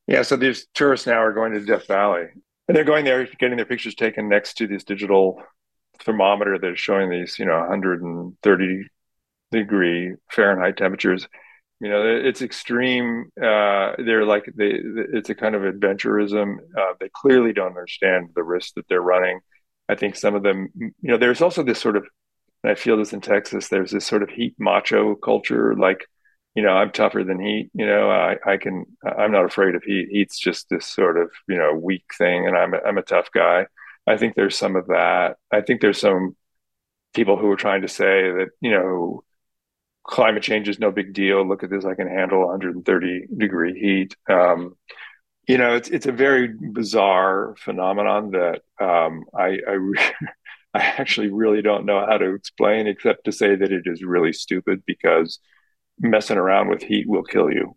Yeah, 0.07 0.23
so 0.23 0.35
these 0.35 0.67
tourists 0.73 1.07
now 1.07 1.21
are 1.21 1.33
going 1.33 1.53
to 1.53 1.59
Death 1.63 1.87
Valley, 1.87 2.25
and 2.67 2.75
they're 2.75 2.83
going 2.83 3.05
there, 3.05 3.27
getting 3.39 3.57
their 3.57 3.65
pictures 3.65 3.95
taken 3.95 4.27
next 4.27 4.55
to 4.55 4.67
this 4.67 4.83
digital 4.83 5.41
thermometer 5.99 6.57
that 6.57 6.73
is 6.73 6.79
showing 6.79 7.09
these, 7.09 7.39
you 7.39 7.45
know, 7.45 7.59
130 7.59 8.87
degree 9.51 10.15
Fahrenheit 10.31 10.77
temperatures. 10.77 11.27
You 11.79 11.89
know, 11.89 12.03
it's 12.05 12.41
extreme. 12.41 13.31
Uh, 13.37 13.93
they're 13.97 14.25
like 14.25 14.45
they, 14.55 14.79
it's 15.13 15.29
a 15.29 15.35
kind 15.35 15.55
of 15.55 15.63
adventurism. 15.63 16.57
Uh, 16.77 16.93
they 16.99 17.09
clearly 17.13 17.53
don't 17.53 17.67
understand 17.67 18.29
the 18.35 18.43
risk 18.43 18.75
that 18.75 18.87
they're 18.87 19.01
running. 19.01 19.39
I 19.89 19.95
think 19.95 20.15
some 20.15 20.35
of 20.35 20.43
them, 20.43 20.69
you 20.75 20.91
know, 21.01 21.17
there's 21.17 21.41
also 21.41 21.63
this 21.63 21.79
sort 21.79 21.97
of, 21.97 22.05
I 22.63 22.75
feel 22.75 22.97
this 22.97 23.13
in 23.13 23.21
Texas. 23.21 23.67
There's 23.69 23.91
this 23.91 24.05
sort 24.05 24.23
of 24.23 24.29
heat 24.29 24.55
macho 24.57 25.15
culture, 25.15 25.75
like 25.75 26.05
you 26.55 26.63
know, 26.63 26.69
I'm 26.69 26.91
tougher 26.91 27.23
than 27.23 27.39
heat. 27.39 27.69
You 27.73 27.85
know, 27.85 28.09
I, 28.09 28.37
I 28.45 28.57
can, 28.57 28.85
I'm 29.05 29.31
not 29.31 29.45
afraid 29.45 29.75
of 29.75 29.83
heat. 29.83 30.07
Heat's 30.09 30.39
just 30.39 30.69
this 30.69 30.85
sort 30.87 31.17
of, 31.17 31.29
you 31.49 31.57
know, 31.57 31.73
weak 31.73 32.05
thing, 32.17 32.47
and 32.47 32.55
I'm, 32.57 32.73
a, 32.73 32.77
I'm 32.77 32.97
a 32.97 33.01
tough 33.03 33.29
guy. 33.33 33.67
I 34.07 34.17
think 34.17 34.35
there's 34.35 34.57
some 34.57 34.75
of 34.77 34.87
that. 34.87 35.35
I 35.51 35.61
think 35.61 35.81
there's 35.81 35.99
some 35.99 36.35
people 37.13 37.37
who 37.37 37.51
are 37.51 37.57
trying 37.57 37.81
to 37.81 37.89
say 37.89 38.31
that, 38.31 38.49
you 38.61 38.71
know, 38.71 39.23
climate 40.05 40.43
change 40.43 40.69
is 40.69 40.79
no 40.79 40.91
big 40.91 41.13
deal. 41.13 41.45
Look 41.47 41.63
at 41.63 41.69
this, 41.69 41.85
I 41.85 41.95
can 41.95 42.07
handle 42.07 42.47
130 42.47 43.27
degree 43.37 43.77
heat. 43.79 44.15
Um, 44.29 44.75
you 45.47 45.57
know, 45.57 45.75
it's 45.75 45.89
it's 45.89 46.05
a 46.05 46.11
very 46.11 46.47
bizarre 46.47 47.55
phenomenon 47.59 48.31
that 48.31 48.61
um, 48.79 49.25
I 49.37 49.59
I, 49.67 49.71
re- 49.71 50.13
I 50.73 50.79
actually 50.79 51.29
really 51.29 51.61
don't 51.61 51.85
know 51.85 52.05
how 52.05 52.17
to 52.17 52.33
explain, 52.33 52.87
except 52.87 53.25
to 53.25 53.31
say 53.31 53.55
that 53.55 53.71
it 53.71 53.83
is 53.85 54.03
really 54.03 54.33
stupid 54.33 54.83
because 54.85 55.39
messing 55.99 56.37
around 56.37 56.69
with 56.69 56.83
heat 56.83 57.07
will 57.07 57.23
kill 57.23 57.51
you. 57.51 57.75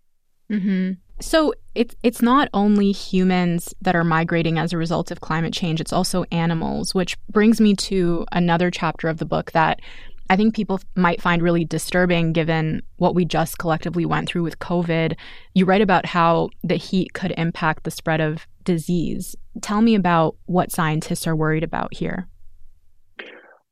Mm-hmm. 0.50 0.92
So 1.20 1.52
it's 1.74 1.94
it's 2.02 2.22
not 2.22 2.48
only 2.54 2.92
humans 2.92 3.74
that 3.83 3.96
are 3.96 4.04
migrating 4.04 4.59
as 4.59 4.72
a 4.72 4.78
result 4.78 5.11
of 5.11 5.20
climate 5.20 5.52
change; 5.52 5.81
it's 5.81 5.92
also 5.92 6.24
animals. 6.33 6.94
Which 6.94 7.18
brings 7.28 7.61
me 7.61 7.74
to 7.74 8.24
another 8.33 8.70
chapter 8.70 9.09
of 9.09 9.18
the 9.18 9.26
book 9.26 9.52
that 9.52 9.81
I 10.30 10.36
think 10.36 10.54
people 10.54 10.80
might 10.94 11.22
find 11.22 11.42
really 11.42 11.64
disturbing 11.64 12.32
given 12.32 12.82
what 12.96 13.14
we 13.14 13.24
just 13.24 13.58
collectively 13.58 14.04
went 14.04 14.28
through 14.28 14.42
with 14.42 14.58
COVID. 14.58 15.16
You 15.54 15.64
write 15.64 15.80
about 15.80 16.06
how 16.06 16.50
the 16.62 16.76
heat 16.76 17.14
could 17.14 17.32
impact 17.38 17.84
the 17.84 17.90
spread 17.90 18.20
of 18.20 18.46
disease. 18.64 19.34
Tell 19.62 19.80
me 19.80 19.94
about 19.94 20.36
what 20.44 20.70
scientists 20.70 21.26
are 21.26 21.34
worried 21.34 21.64
about 21.64 21.94
here. 21.94 22.28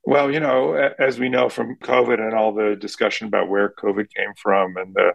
Well, 0.04 0.32
you 0.32 0.40
know, 0.40 0.74
as 0.98 1.18
we 1.18 1.28
know 1.28 1.48
from 1.48 1.76
COVID 1.82 2.20
and 2.20 2.32
all 2.32 2.54
the 2.54 2.76
discussion 2.80 3.26
about 3.26 3.48
where 3.48 3.74
COVID 3.82 4.06
came 4.16 4.32
from, 4.40 4.76
and 4.76 4.94
the, 4.94 5.12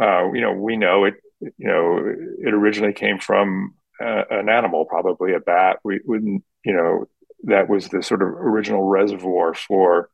uh, 0.00 0.32
you 0.32 0.40
know, 0.40 0.52
we 0.52 0.76
know 0.76 1.04
it, 1.04 1.14
you 1.40 1.66
know, 1.66 1.98
it 2.38 2.54
originally 2.54 2.92
came 2.92 3.18
from 3.18 3.74
uh, 4.00 4.22
an 4.30 4.48
animal, 4.48 4.84
probably 4.84 5.34
a 5.34 5.40
bat. 5.40 5.80
We 5.84 6.00
wouldn't, 6.04 6.44
you 6.64 6.72
know, 6.72 7.06
that 7.42 7.68
was 7.68 7.88
the 7.88 8.02
sort 8.02 8.22
of 8.22 8.28
original 8.28 8.84
reservoir 8.84 9.52
for 9.52 10.10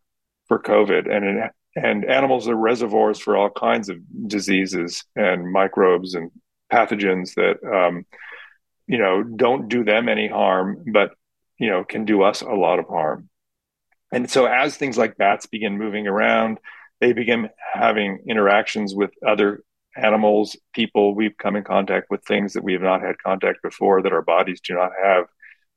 for 0.50 0.58
COVID, 0.58 1.08
and 1.08 1.48
and 1.76 2.04
animals 2.04 2.48
are 2.48 2.56
reservoirs 2.56 3.20
for 3.20 3.36
all 3.36 3.50
kinds 3.50 3.88
of 3.88 3.98
diseases 4.26 5.04
and 5.14 5.52
microbes 5.52 6.14
and 6.16 6.32
pathogens 6.72 7.34
that, 7.34 7.62
um, 7.62 8.04
you 8.88 8.98
know, 8.98 9.22
don't 9.22 9.68
do 9.68 9.84
them 9.84 10.08
any 10.08 10.26
harm, 10.26 10.82
but 10.92 11.12
you 11.60 11.70
know, 11.70 11.84
can 11.84 12.04
do 12.04 12.22
us 12.22 12.40
a 12.40 12.50
lot 12.50 12.80
of 12.80 12.88
harm. 12.88 13.28
And 14.10 14.28
so 14.28 14.46
as 14.46 14.76
things 14.76 14.98
like 14.98 15.16
bats 15.16 15.46
begin 15.46 15.78
moving 15.78 16.08
around, 16.08 16.58
they 17.00 17.12
begin 17.12 17.48
having 17.72 18.24
interactions 18.28 18.92
with 18.92 19.12
other 19.24 19.62
animals, 19.96 20.56
people. 20.74 21.14
We've 21.14 21.38
come 21.38 21.54
in 21.54 21.62
contact 21.62 22.10
with 22.10 22.24
things 22.24 22.54
that 22.54 22.64
we 22.64 22.72
have 22.72 22.82
not 22.82 23.02
had 23.02 23.22
contact 23.22 23.62
before 23.62 24.02
that 24.02 24.12
our 24.12 24.22
bodies 24.22 24.60
do 24.60 24.74
not 24.74 24.90
have 25.00 25.26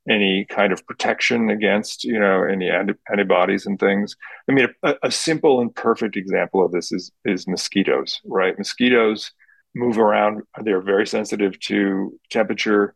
any 0.08 0.44
kind 0.44 0.72
of 0.72 0.86
protection 0.86 1.50
against, 1.50 2.04
you 2.04 2.18
know, 2.18 2.42
any 2.44 2.70
antibodies 3.10 3.66
and 3.66 3.78
things. 3.78 4.16
I 4.48 4.52
mean, 4.52 4.68
a, 4.82 4.94
a 5.04 5.10
simple 5.10 5.60
and 5.60 5.74
perfect 5.74 6.16
example 6.16 6.64
of 6.64 6.72
this 6.72 6.92
is 6.92 7.10
is 7.24 7.46
mosquitoes, 7.46 8.20
right? 8.24 8.58
Mosquitoes 8.58 9.32
move 9.74 9.98
around; 9.98 10.42
they're 10.62 10.80
very 10.80 11.06
sensitive 11.06 11.58
to 11.60 12.18
temperature 12.30 12.94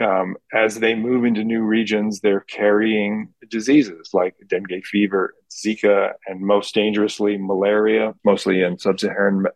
um, 0.00 0.36
as 0.52 0.78
they 0.78 0.94
move 0.94 1.24
into 1.24 1.42
new 1.42 1.62
regions, 1.62 2.20
they're 2.20 2.40
carrying 2.40 3.34
diseases 3.50 4.10
like 4.12 4.36
dengue 4.46 4.84
fever, 4.84 5.34
Zika, 5.50 6.12
and 6.26 6.40
most 6.40 6.74
dangerously, 6.74 7.36
malaria, 7.36 8.14
mostly 8.24 8.62
in 8.62 8.78
sub 8.78 9.00
Saharan 9.00 9.46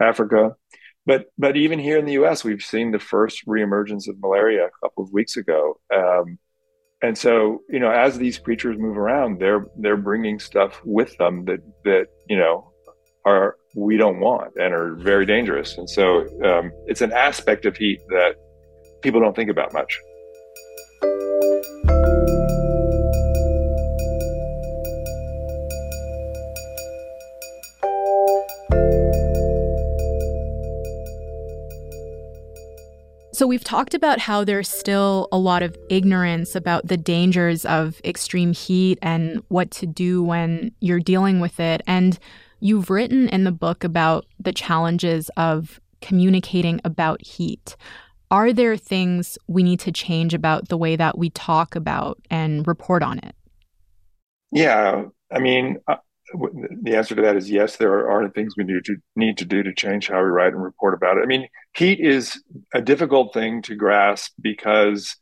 Africa. 0.00 0.56
But, 1.04 1.26
but 1.36 1.56
even 1.56 1.78
here 1.78 1.98
in 1.98 2.04
the 2.04 2.12
US, 2.24 2.44
we've 2.44 2.62
seen 2.62 2.92
the 2.92 2.98
first 2.98 3.46
reemergence 3.46 4.08
of 4.08 4.20
malaria 4.20 4.66
a 4.66 4.86
couple 4.86 5.02
of 5.04 5.12
weeks 5.12 5.36
ago. 5.36 5.80
Um, 5.94 6.38
and 7.02 7.18
so, 7.18 7.62
you 7.68 7.80
know, 7.80 7.90
as 7.90 8.16
these 8.16 8.38
creatures 8.38 8.78
move 8.78 8.96
around, 8.96 9.40
they're 9.40 9.66
they're 9.76 9.96
bringing 9.96 10.38
stuff 10.38 10.80
with 10.84 11.16
them 11.18 11.44
that 11.46 11.58
that 11.84 12.06
you 12.28 12.38
know 12.38 12.70
are 13.24 13.56
we 13.74 13.96
don't 13.96 14.20
want 14.20 14.52
and 14.56 14.72
are 14.72 14.94
very 14.94 15.26
dangerous. 15.26 15.76
And 15.78 15.90
so, 15.90 16.20
um, 16.44 16.70
it's 16.86 17.00
an 17.00 17.12
aspect 17.12 17.66
of 17.66 17.76
heat 17.76 18.00
that 18.08 18.36
people 19.02 19.20
don't 19.20 19.34
think 19.34 19.50
about 19.50 19.72
much. 19.72 19.98
So, 33.32 33.46
we've 33.46 33.64
talked 33.64 33.94
about 33.94 34.18
how 34.18 34.44
there's 34.44 34.68
still 34.68 35.28
a 35.32 35.38
lot 35.38 35.62
of 35.62 35.76
ignorance 35.88 36.54
about 36.54 36.88
the 36.88 36.96
dangers 36.96 37.64
of 37.64 38.00
extreme 38.04 38.52
heat 38.52 38.98
and 39.00 39.42
what 39.48 39.70
to 39.72 39.86
do 39.86 40.22
when 40.22 40.72
you're 40.80 41.00
dealing 41.00 41.40
with 41.40 41.58
it. 41.58 41.82
And 41.86 42.18
you've 42.60 42.90
written 42.90 43.28
in 43.28 43.44
the 43.44 43.52
book 43.52 43.84
about 43.84 44.26
the 44.38 44.52
challenges 44.52 45.30
of 45.36 45.80
communicating 46.00 46.80
about 46.84 47.22
heat 47.22 47.76
are 48.32 48.54
there 48.54 48.78
things 48.78 49.36
we 49.46 49.62
need 49.62 49.78
to 49.80 49.92
change 49.92 50.32
about 50.32 50.68
the 50.68 50.78
way 50.78 50.96
that 50.96 51.18
we 51.18 51.28
talk 51.28 51.76
about 51.76 52.18
and 52.30 52.66
report 52.66 53.02
on 53.02 53.18
it? 53.18 53.36
Yeah, 54.50 55.04
I 55.30 55.38
mean, 55.38 55.76
uh, 55.86 55.96
the 56.82 56.96
answer 56.96 57.14
to 57.14 57.22
that 57.22 57.36
is 57.36 57.50
yes. 57.50 57.76
There 57.76 58.08
are, 58.10 58.28
things 58.30 58.54
we 58.56 58.64
need 58.64 58.84
to 58.84 58.96
need 59.16 59.38
to 59.38 59.44
do 59.44 59.62
to 59.62 59.74
change 59.74 60.08
how 60.08 60.18
we 60.18 60.28
write 60.28 60.52
and 60.52 60.62
report 60.62 60.94
about 60.94 61.18
it. 61.18 61.22
I 61.22 61.26
mean, 61.26 61.48
heat 61.76 62.00
is 62.00 62.42
a 62.74 62.80
difficult 62.80 63.34
thing 63.34 63.62
to 63.62 63.74
grasp 63.74 64.32
because, 64.40 65.16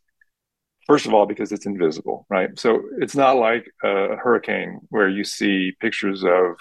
first 0.87 1.07
of 1.07 1.15
all, 1.15 1.27
because 1.27 1.53
it's 1.53 1.67
invisible, 1.67 2.27
right? 2.31 2.51
So 2.59 2.83
it's 2.99 3.17
not 3.17 3.37
like 3.37 3.67
a 3.83 4.17
hurricane 4.17 4.81
where 4.91 5.09
you 5.09 5.25
see 5.25 5.73
pictures 5.81 6.23
of, 6.25 6.57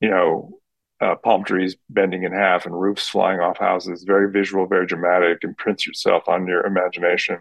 you 0.00 0.10
know, 0.10 0.58
uh, 1.00 1.14
palm 1.16 1.44
trees 1.44 1.76
bending 1.90 2.22
in 2.22 2.32
half 2.32 2.64
and 2.66 2.78
roofs 2.78 3.08
flying 3.08 3.40
off 3.40 3.58
houses. 3.58 4.04
Very 4.06 4.30
visual, 4.30 4.66
very 4.66 4.86
dramatic, 4.86 5.38
imprints 5.42 5.86
yourself 5.86 6.28
on 6.28 6.46
your 6.46 6.64
imagination. 6.64 7.38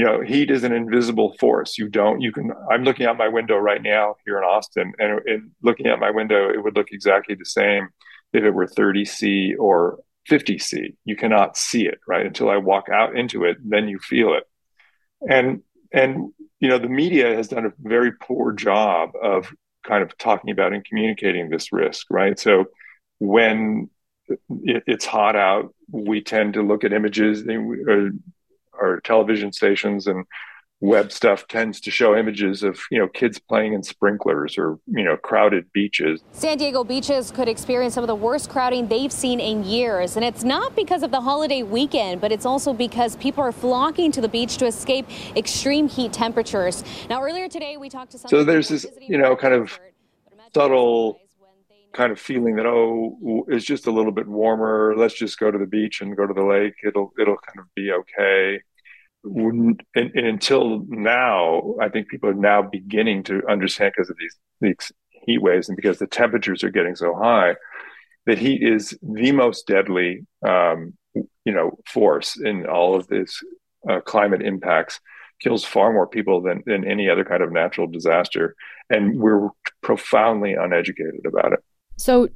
You 0.00 0.06
know, 0.06 0.22
heat 0.22 0.50
is 0.50 0.64
an 0.64 0.72
invisible 0.72 1.36
force. 1.38 1.76
You 1.76 1.86
don't. 1.86 2.22
You 2.22 2.32
can. 2.32 2.52
I'm 2.72 2.84
looking 2.84 3.04
out 3.04 3.18
my 3.18 3.28
window 3.28 3.58
right 3.58 3.82
now 3.82 4.14
here 4.24 4.38
in 4.38 4.44
Austin, 4.44 4.94
and, 4.98 5.50
looking 5.62 5.88
out 5.88 6.00
my 6.00 6.10
window, 6.10 6.48
it 6.48 6.64
would 6.64 6.74
look 6.74 6.86
exactly 6.90 7.34
the 7.34 7.44
same 7.44 7.90
if 8.32 8.42
it 8.42 8.52
were 8.52 8.66
30 8.66 9.04
C 9.04 9.54
or 9.56 9.98
50 10.26 10.58
C. 10.58 10.94
You 11.04 11.16
cannot 11.16 11.58
see 11.58 11.86
it 11.86 11.98
right 12.08 12.24
until 12.24 12.48
I 12.48 12.56
walk 12.56 12.88
out 12.88 13.14
into 13.14 13.44
it. 13.44 13.58
Then 13.62 13.88
you 13.88 13.98
feel 13.98 14.32
it, 14.32 14.44
and 15.28 15.60
and 15.92 16.32
you 16.60 16.70
know 16.70 16.78
the 16.78 16.88
media 16.88 17.36
has 17.36 17.48
done 17.48 17.66
a 17.66 17.72
very 17.78 18.12
poor 18.12 18.52
job 18.52 19.10
of 19.22 19.52
kind 19.86 20.02
of 20.02 20.16
talking 20.16 20.50
about 20.50 20.72
and 20.72 20.82
communicating 20.82 21.50
this 21.50 21.74
risk, 21.74 22.06
right? 22.08 22.38
So 22.38 22.64
when 23.18 23.90
it's 24.48 25.04
hot 25.04 25.36
out, 25.36 25.74
we 25.92 26.22
tend 26.22 26.54
to 26.54 26.62
look 26.62 26.84
at 26.84 26.94
images. 26.94 27.42
Uh, 27.46 28.16
Our 28.80 29.00
television 29.00 29.52
stations 29.52 30.06
and 30.06 30.24
web 30.80 31.12
stuff 31.12 31.46
tends 31.46 31.78
to 31.78 31.90
show 31.90 32.16
images 32.16 32.62
of 32.62 32.80
you 32.90 32.98
know 32.98 33.06
kids 33.06 33.38
playing 33.38 33.74
in 33.74 33.82
sprinklers 33.82 34.56
or 34.56 34.78
you 34.86 35.04
know 35.04 35.16
crowded 35.16 35.70
beaches. 35.72 36.22
San 36.32 36.56
Diego 36.58 36.82
beaches 36.84 37.30
could 37.30 37.48
experience 37.48 37.94
some 37.94 38.02
of 38.02 38.08
the 38.08 38.14
worst 38.14 38.48
crowding 38.48 38.88
they've 38.88 39.12
seen 39.12 39.40
in 39.40 39.64
years, 39.64 40.16
and 40.16 40.24
it's 40.24 40.42
not 40.42 40.74
because 40.74 41.02
of 41.02 41.10
the 41.10 41.20
holiday 41.20 41.62
weekend, 41.62 42.20
but 42.20 42.32
it's 42.32 42.46
also 42.46 42.72
because 42.72 43.16
people 43.16 43.44
are 43.44 43.52
flocking 43.52 44.10
to 44.12 44.20
the 44.20 44.28
beach 44.28 44.56
to 44.58 44.66
escape 44.66 45.06
extreme 45.36 45.88
heat 45.88 46.12
temperatures. 46.12 46.82
Now, 47.08 47.22
earlier 47.22 47.48
today, 47.48 47.76
we 47.76 47.88
talked 47.88 48.12
to 48.12 48.18
some. 48.18 48.28
So 48.30 48.44
there's 48.44 48.68
this 48.68 48.86
you 49.00 49.18
know 49.18 49.36
kind 49.36 49.54
of 49.54 49.78
subtle 50.54 51.20
kind 51.92 52.12
of 52.12 52.20
feeling 52.20 52.54
that 52.54 52.66
oh 52.66 53.44
it's 53.48 53.64
just 53.64 53.88
a 53.88 53.90
little 53.90 54.12
bit 54.12 54.28
warmer 54.28 54.94
let's 54.96 55.14
just 55.14 55.38
go 55.40 55.50
to 55.50 55.58
the 55.58 55.66
beach 55.66 56.00
and 56.00 56.16
go 56.16 56.24
to 56.24 56.32
the 56.32 56.42
lake 56.42 56.74
it'll 56.84 57.12
it'll 57.18 57.36
kind 57.36 57.58
of 57.58 57.64
be 57.74 57.90
okay 57.90 58.60
and, 59.24 59.82
and 59.94 60.14
until 60.14 60.84
now 60.88 61.74
i 61.80 61.88
think 61.88 62.08
people 62.08 62.28
are 62.28 62.34
now 62.34 62.62
beginning 62.62 63.22
to 63.22 63.42
understand 63.48 63.92
because 63.94 64.10
of 64.10 64.16
these 64.18 64.36
these 64.60 64.92
heat 65.26 65.42
waves 65.42 65.68
and 65.68 65.76
because 65.76 65.98
the 65.98 66.06
temperatures 66.06 66.64
are 66.64 66.70
getting 66.70 66.96
so 66.96 67.14
high 67.14 67.54
that 68.26 68.38
heat 68.38 68.62
is 68.62 68.98
the 69.02 69.32
most 69.32 69.66
deadly 69.66 70.26
um, 70.46 70.94
you 71.14 71.52
know 71.52 71.78
force 71.86 72.38
in 72.40 72.66
all 72.66 72.94
of 72.94 73.06
this 73.08 73.42
uh, 73.88 74.00
climate 74.00 74.42
impacts 74.42 75.00
kills 75.40 75.64
far 75.64 75.90
more 75.90 76.06
people 76.06 76.42
than, 76.42 76.62
than 76.66 76.84
any 76.84 77.08
other 77.08 77.24
kind 77.24 77.42
of 77.42 77.50
natural 77.50 77.86
disaster 77.86 78.54
and 78.90 79.18
we're 79.18 79.48
profoundly 79.82 80.54
uneducated 80.54 81.24
about 81.26 81.52
it. 81.52 81.60
So, 81.96 82.28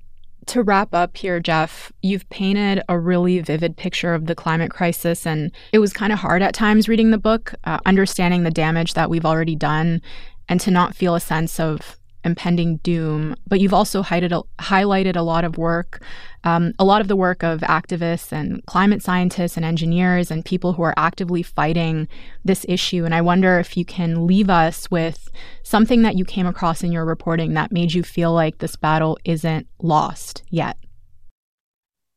to 0.47 0.63
wrap 0.63 0.95
up 0.95 1.17
here, 1.17 1.41
Jeff, 1.41 1.93
you've 2.03 2.29
painted 2.29 2.83
a 2.89 2.99
really 2.99 3.41
vivid 3.41 3.77
picture 3.77 4.15
of 4.15 4.27
the 4.27 4.35
climate 4.35 4.71
crisis, 4.71 5.27
and 5.27 5.53
it 5.73 5.79
was 5.79 5.93
kind 5.93 6.13
of 6.13 6.19
hard 6.19 6.43
at 6.43 6.55
times 6.55 6.89
reading 6.89 7.11
the 7.11 7.19
book, 7.19 7.55
uh, 7.65 7.79
understanding 7.87 8.43
the 8.43 8.51
damage 8.51 8.95
that 8.95 9.11
we've 9.11 9.27
already 9.27 9.57
done, 9.57 10.03
and 10.49 10.61
to 10.61 10.71
not 10.71 10.95
feel 10.95 11.15
a 11.15 11.21
sense 11.21 11.59
of 11.59 11.99
impending 12.25 12.79
doom. 12.79 13.37
But 13.47 13.61
you've 13.61 13.75
also 13.75 14.03
highlighted 14.03 14.33
a, 14.33 14.63
highlighted 14.63 15.17
a 15.17 15.23
lot 15.23 15.45
of 15.45 15.59
work, 15.59 16.03
um, 16.45 16.73
a 16.79 16.85
lot 16.85 17.01
of 17.01 17.09
the 17.09 17.17
work 17.17 17.43
of 17.43 17.61
activists 17.61 18.33
and 18.33 18.65
climate 18.67 19.03
scientists 19.03 19.57
and 19.57 19.65
engineers 19.65 20.31
and 20.31 20.45
people 20.45 20.73
who 20.73 20.83
are 20.83 20.95
actively 20.97 21.43
fighting 21.43 22.09
this 22.45 22.65
issue. 22.69 23.05
And 23.05 23.15
I 23.15 23.21
wonder 23.21 23.59
if 23.59 23.77
you 23.77 23.85
can 23.85 24.27
leave 24.27 24.51
us 24.51 24.91
with 24.91 25.31
something 25.63 26.03
that 26.03 26.17
you 26.17 26.25
came 26.25 26.47
across 26.47 26.83
in 26.83 26.93
your 26.93 27.05
reporting 27.05 27.55
that 27.55 27.73
made 27.73 27.93
you 27.93 28.03
feel 28.03 28.33
like 28.33 28.59
this 28.59 28.77
battle 28.77 29.19
isn't 29.25 29.67
lost 29.81 30.43
yet. 30.51 30.77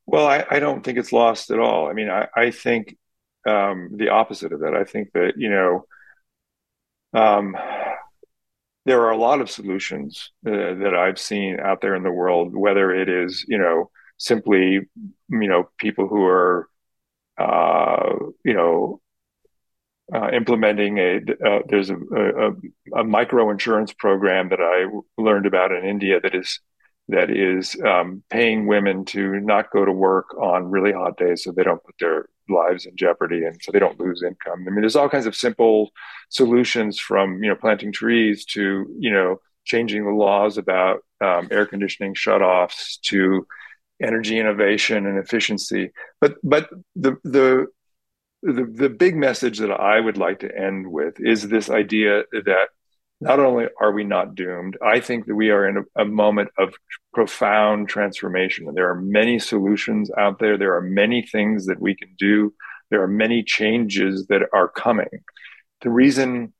Well, 0.05 0.25
I, 0.25 0.45
I 0.49 0.59
don't 0.59 0.83
think 0.83 0.97
it's 0.97 1.11
lost 1.11 1.51
at 1.51 1.59
all. 1.59 1.89
I 1.89 1.93
mean, 1.93 2.09
I, 2.09 2.27
I 2.33 2.51
think 2.51 2.95
um, 3.45 3.91
the 3.95 4.09
opposite 4.09 4.53
of 4.53 4.61
that. 4.61 4.73
I 4.73 4.85
think 4.85 5.11
that, 5.13 5.33
you 5.35 5.49
know, 5.49 5.85
um, 7.13 7.57
there 8.87 9.01
are 9.01 9.11
a 9.11 9.17
lot 9.17 9.41
of 9.41 9.51
solutions 9.51 10.31
uh, 10.47 10.49
that 10.51 10.95
I've 10.95 11.19
seen 11.19 11.59
out 11.59 11.81
there 11.81 11.93
in 11.93 12.03
the 12.03 12.11
world, 12.11 12.55
whether 12.55 12.89
it 12.95 13.09
is, 13.09 13.43
you 13.45 13.57
know, 13.57 13.91
simply, 14.17 14.79
you 15.29 15.47
know, 15.47 15.69
people 15.77 16.07
who 16.07 16.23
are, 16.23 16.69
uh, 17.37 18.13
you 18.45 18.53
know, 18.53 19.01
uh, 20.15 20.29
implementing 20.31 20.99
a 20.99 21.17
uh, 21.45 21.59
there's 21.67 21.89
a, 21.89 21.97
a, 21.97 23.01
a, 23.01 23.03
micro 23.03 23.49
insurance 23.49 23.91
program 23.91 24.47
that 24.47 24.61
I 24.61 24.85
learned 25.21 25.45
about 25.45 25.73
in 25.73 25.83
India 25.83 26.21
that 26.21 26.33
is 26.33 26.61
that 27.09 27.29
is 27.29 27.75
um, 27.85 28.23
paying 28.29 28.67
women 28.67 29.03
to 29.05 29.41
not 29.41 29.69
go 29.69 29.83
to 29.83 29.91
work 29.91 30.33
on 30.39 30.71
really 30.71 30.93
hot 30.93 31.17
days 31.17 31.43
so 31.43 31.51
they 31.51 31.63
don't 31.63 31.83
put 31.83 31.95
their 31.99 32.29
lives 32.49 32.85
in 32.85 32.95
jeopardy 32.95 33.43
and 33.45 33.59
so 33.61 33.71
they 33.71 33.79
don't 33.79 33.99
lose 33.99 34.23
income. 34.23 34.65
I 34.67 34.71
mean, 34.71 34.81
there's 34.81 34.95
all 34.95 35.09
kinds 35.09 35.25
of 35.25 35.35
simple 35.35 35.91
solutions 36.29 36.99
from 36.99 37.43
you 37.43 37.49
know 37.49 37.55
planting 37.55 37.91
trees 37.91 38.45
to 38.45 38.87
you 38.99 39.11
know 39.11 39.39
changing 39.65 40.05
the 40.05 40.11
laws 40.11 40.57
about 40.57 40.99
um, 41.23 41.47
air 41.51 41.65
conditioning 41.65 42.13
shutoffs 42.13 42.99
to 43.01 43.45
energy 44.01 44.39
innovation 44.39 45.05
and 45.05 45.17
efficiency. 45.17 45.91
But 46.21 46.35
but 46.43 46.69
the 46.95 47.17
the 47.23 47.67
the, 48.43 48.65
the 48.65 48.89
big 48.89 49.15
message 49.15 49.57
that 49.59 49.71
I 49.71 49.99
would 49.99 50.17
like 50.17 50.39
to 50.39 50.55
end 50.55 50.91
with 50.91 51.19
is 51.19 51.47
this 51.47 51.69
idea 51.69 52.23
that 52.31 52.67
not 53.19 53.39
only 53.39 53.65
are 53.79 53.91
we 53.91 54.03
not 54.03 54.35
doomed, 54.35 54.77
I 54.81 54.99
think 54.99 55.25
that 55.25 55.35
we 55.35 55.49
are 55.49 55.67
in 55.67 55.77
a, 55.77 56.01
a, 56.01 56.05
moment 56.05 56.49
of 56.57 56.73
profound 57.13 57.89
transformation. 57.89 58.67
And 58.67 58.77
there 58.77 58.89
are 58.89 59.01
many 59.01 59.39
solutions 59.39 60.11
out 60.17 60.39
there. 60.39 60.57
There 60.57 60.75
are 60.75 60.81
many 60.81 61.23
things 61.23 61.65
that 61.65 61.81
we 61.81 61.95
can 61.95 62.09
do. 62.17 62.53
There 62.91 63.01
are 63.01 63.07
many 63.07 63.43
changes 63.43 64.27
that 64.27 64.43
are 64.53 64.67
coming. 64.67 65.09
The 65.81 65.89
reason, 65.89 66.53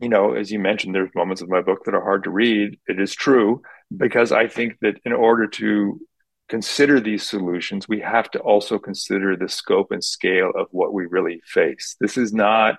you 0.00 0.08
know, 0.08 0.34
as 0.34 0.50
you 0.50 0.58
mentioned, 0.58 0.94
there's 0.94 1.14
moments 1.14 1.42
of 1.42 1.48
my 1.48 1.60
book 1.60 1.84
that 1.84 1.94
are 1.94 2.02
hard 2.02 2.24
to 2.24 2.30
read. 2.30 2.78
It 2.88 3.00
is 3.00 3.14
true 3.14 3.62
because 3.96 4.32
I 4.32 4.48
think 4.48 4.78
that 4.80 5.00
in 5.04 5.12
order 5.12 5.46
to 5.46 6.00
consider 6.48 7.00
these 7.00 7.22
solutions, 7.22 7.88
we 7.88 8.00
have 8.00 8.30
to 8.32 8.40
also 8.40 8.78
consider 8.78 9.36
the 9.36 9.48
scope 9.48 9.92
and 9.92 10.02
scale 10.02 10.50
of 10.56 10.66
what 10.72 10.92
we 10.92 11.06
really 11.06 11.40
face. 11.46 11.96
This 12.00 12.18
is 12.18 12.32
not 12.32 12.78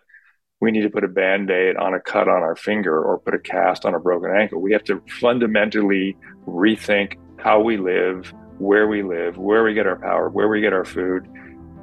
we 0.65 0.71
need 0.71 0.81
to 0.81 0.89
put 0.89 1.03
a 1.03 1.07
band 1.07 1.51
aid 1.51 1.77
on 1.77 1.93
a 1.93 1.99
cut 1.99 2.27
on 2.27 2.41
our 2.41 2.55
finger 2.55 2.99
or 2.99 3.19
put 3.19 3.35
a 3.35 3.39
cast 3.39 3.85
on 3.85 3.93
a 3.93 3.99
broken 3.99 4.31
ankle. 4.35 4.59
We 4.59 4.73
have 4.73 4.83
to 4.85 4.99
fundamentally 5.21 6.17
rethink 6.47 7.17
how 7.37 7.61
we 7.61 7.77
live, 7.77 8.33
where 8.57 8.87
we 8.87 9.03
live, 9.03 9.37
where 9.37 9.63
we 9.63 9.75
get 9.75 9.85
our 9.85 9.95
power, 9.95 10.29
where 10.29 10.47
we 10.47 10.61
get 10.61 10.73
our 10.73 10.83
food, 10.83 11.29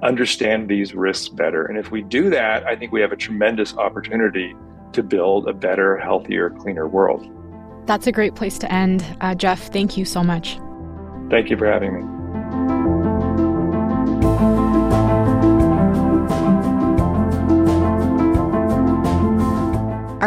understand 0.02 0.68
these 0.68 0.94
risks 0.94 1.28
better. 1.28 1.64
And 1.64 1.78
if 1.78 1.92
we 1.92 2.02
do 2.02 2.28
that, 2.30 2.66
I 2.66 2.74
think 2.74 2.90
we 2.90 3.00
have 3.00 3.12
a 3.12 3.16
tremendous 3.16 3.72
opportunity 3.76 4.52
to 4.94 5.02
build 5.04 5.48
a 5.48 5.52
better, 5.52 5.96
healthier, 5.96 6.50
cleaner 6.50 6.88
world. 6.88 7.30
That's 7.86 8.08
a 8.08 8.12
great 8.12 8.34
place 8.34 8.58
to 8.58 8.72
end. 8.72 9.04
Uh, 9.20 9.36
Jeff, 9.36 9.72
thank 9.72 9.96
you 9.96 10.04
so 10.04 10.24
much. 10.24 10.58
Thank 11.30 11.50
you 11.50 11.56
for 11.56 11.66
having 11.66 11.94
me. 11.94 12.21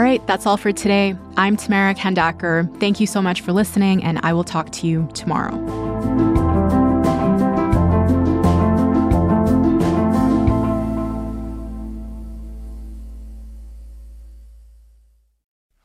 Right, 0.05 0.25
that's 0.27 0.45
all 0.45 0.57
for 0.57 0.71
today. 0.71 1.15
I'm 1.35 1.57
Tamara 1.57 1.95
Khandaker. 1.95 2.79
Thank 2.79 2.99
you 2.99 3.07
so 3.07 3.21
much 3.21 3.41
for 3.41 3.51
listening, 3.51 4.03
and 4.03 4.19
I 4.21 4.33
will 4.33 4.43
talk 4.43 4.71
to 4.73 4.87
you 4.87 5.09
tomorrow. 5.13 5.55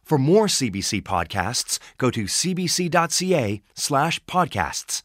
For 0.05 0.19
more 0.19 0.49
CBC 0.49 1.03
podcasts, 1.03 1.79
go 1.97 2.11
to 2.11 2.25
cbc.ca 2.25 3.63
slash 3.75 4.21
podcasts. 4.25 5.03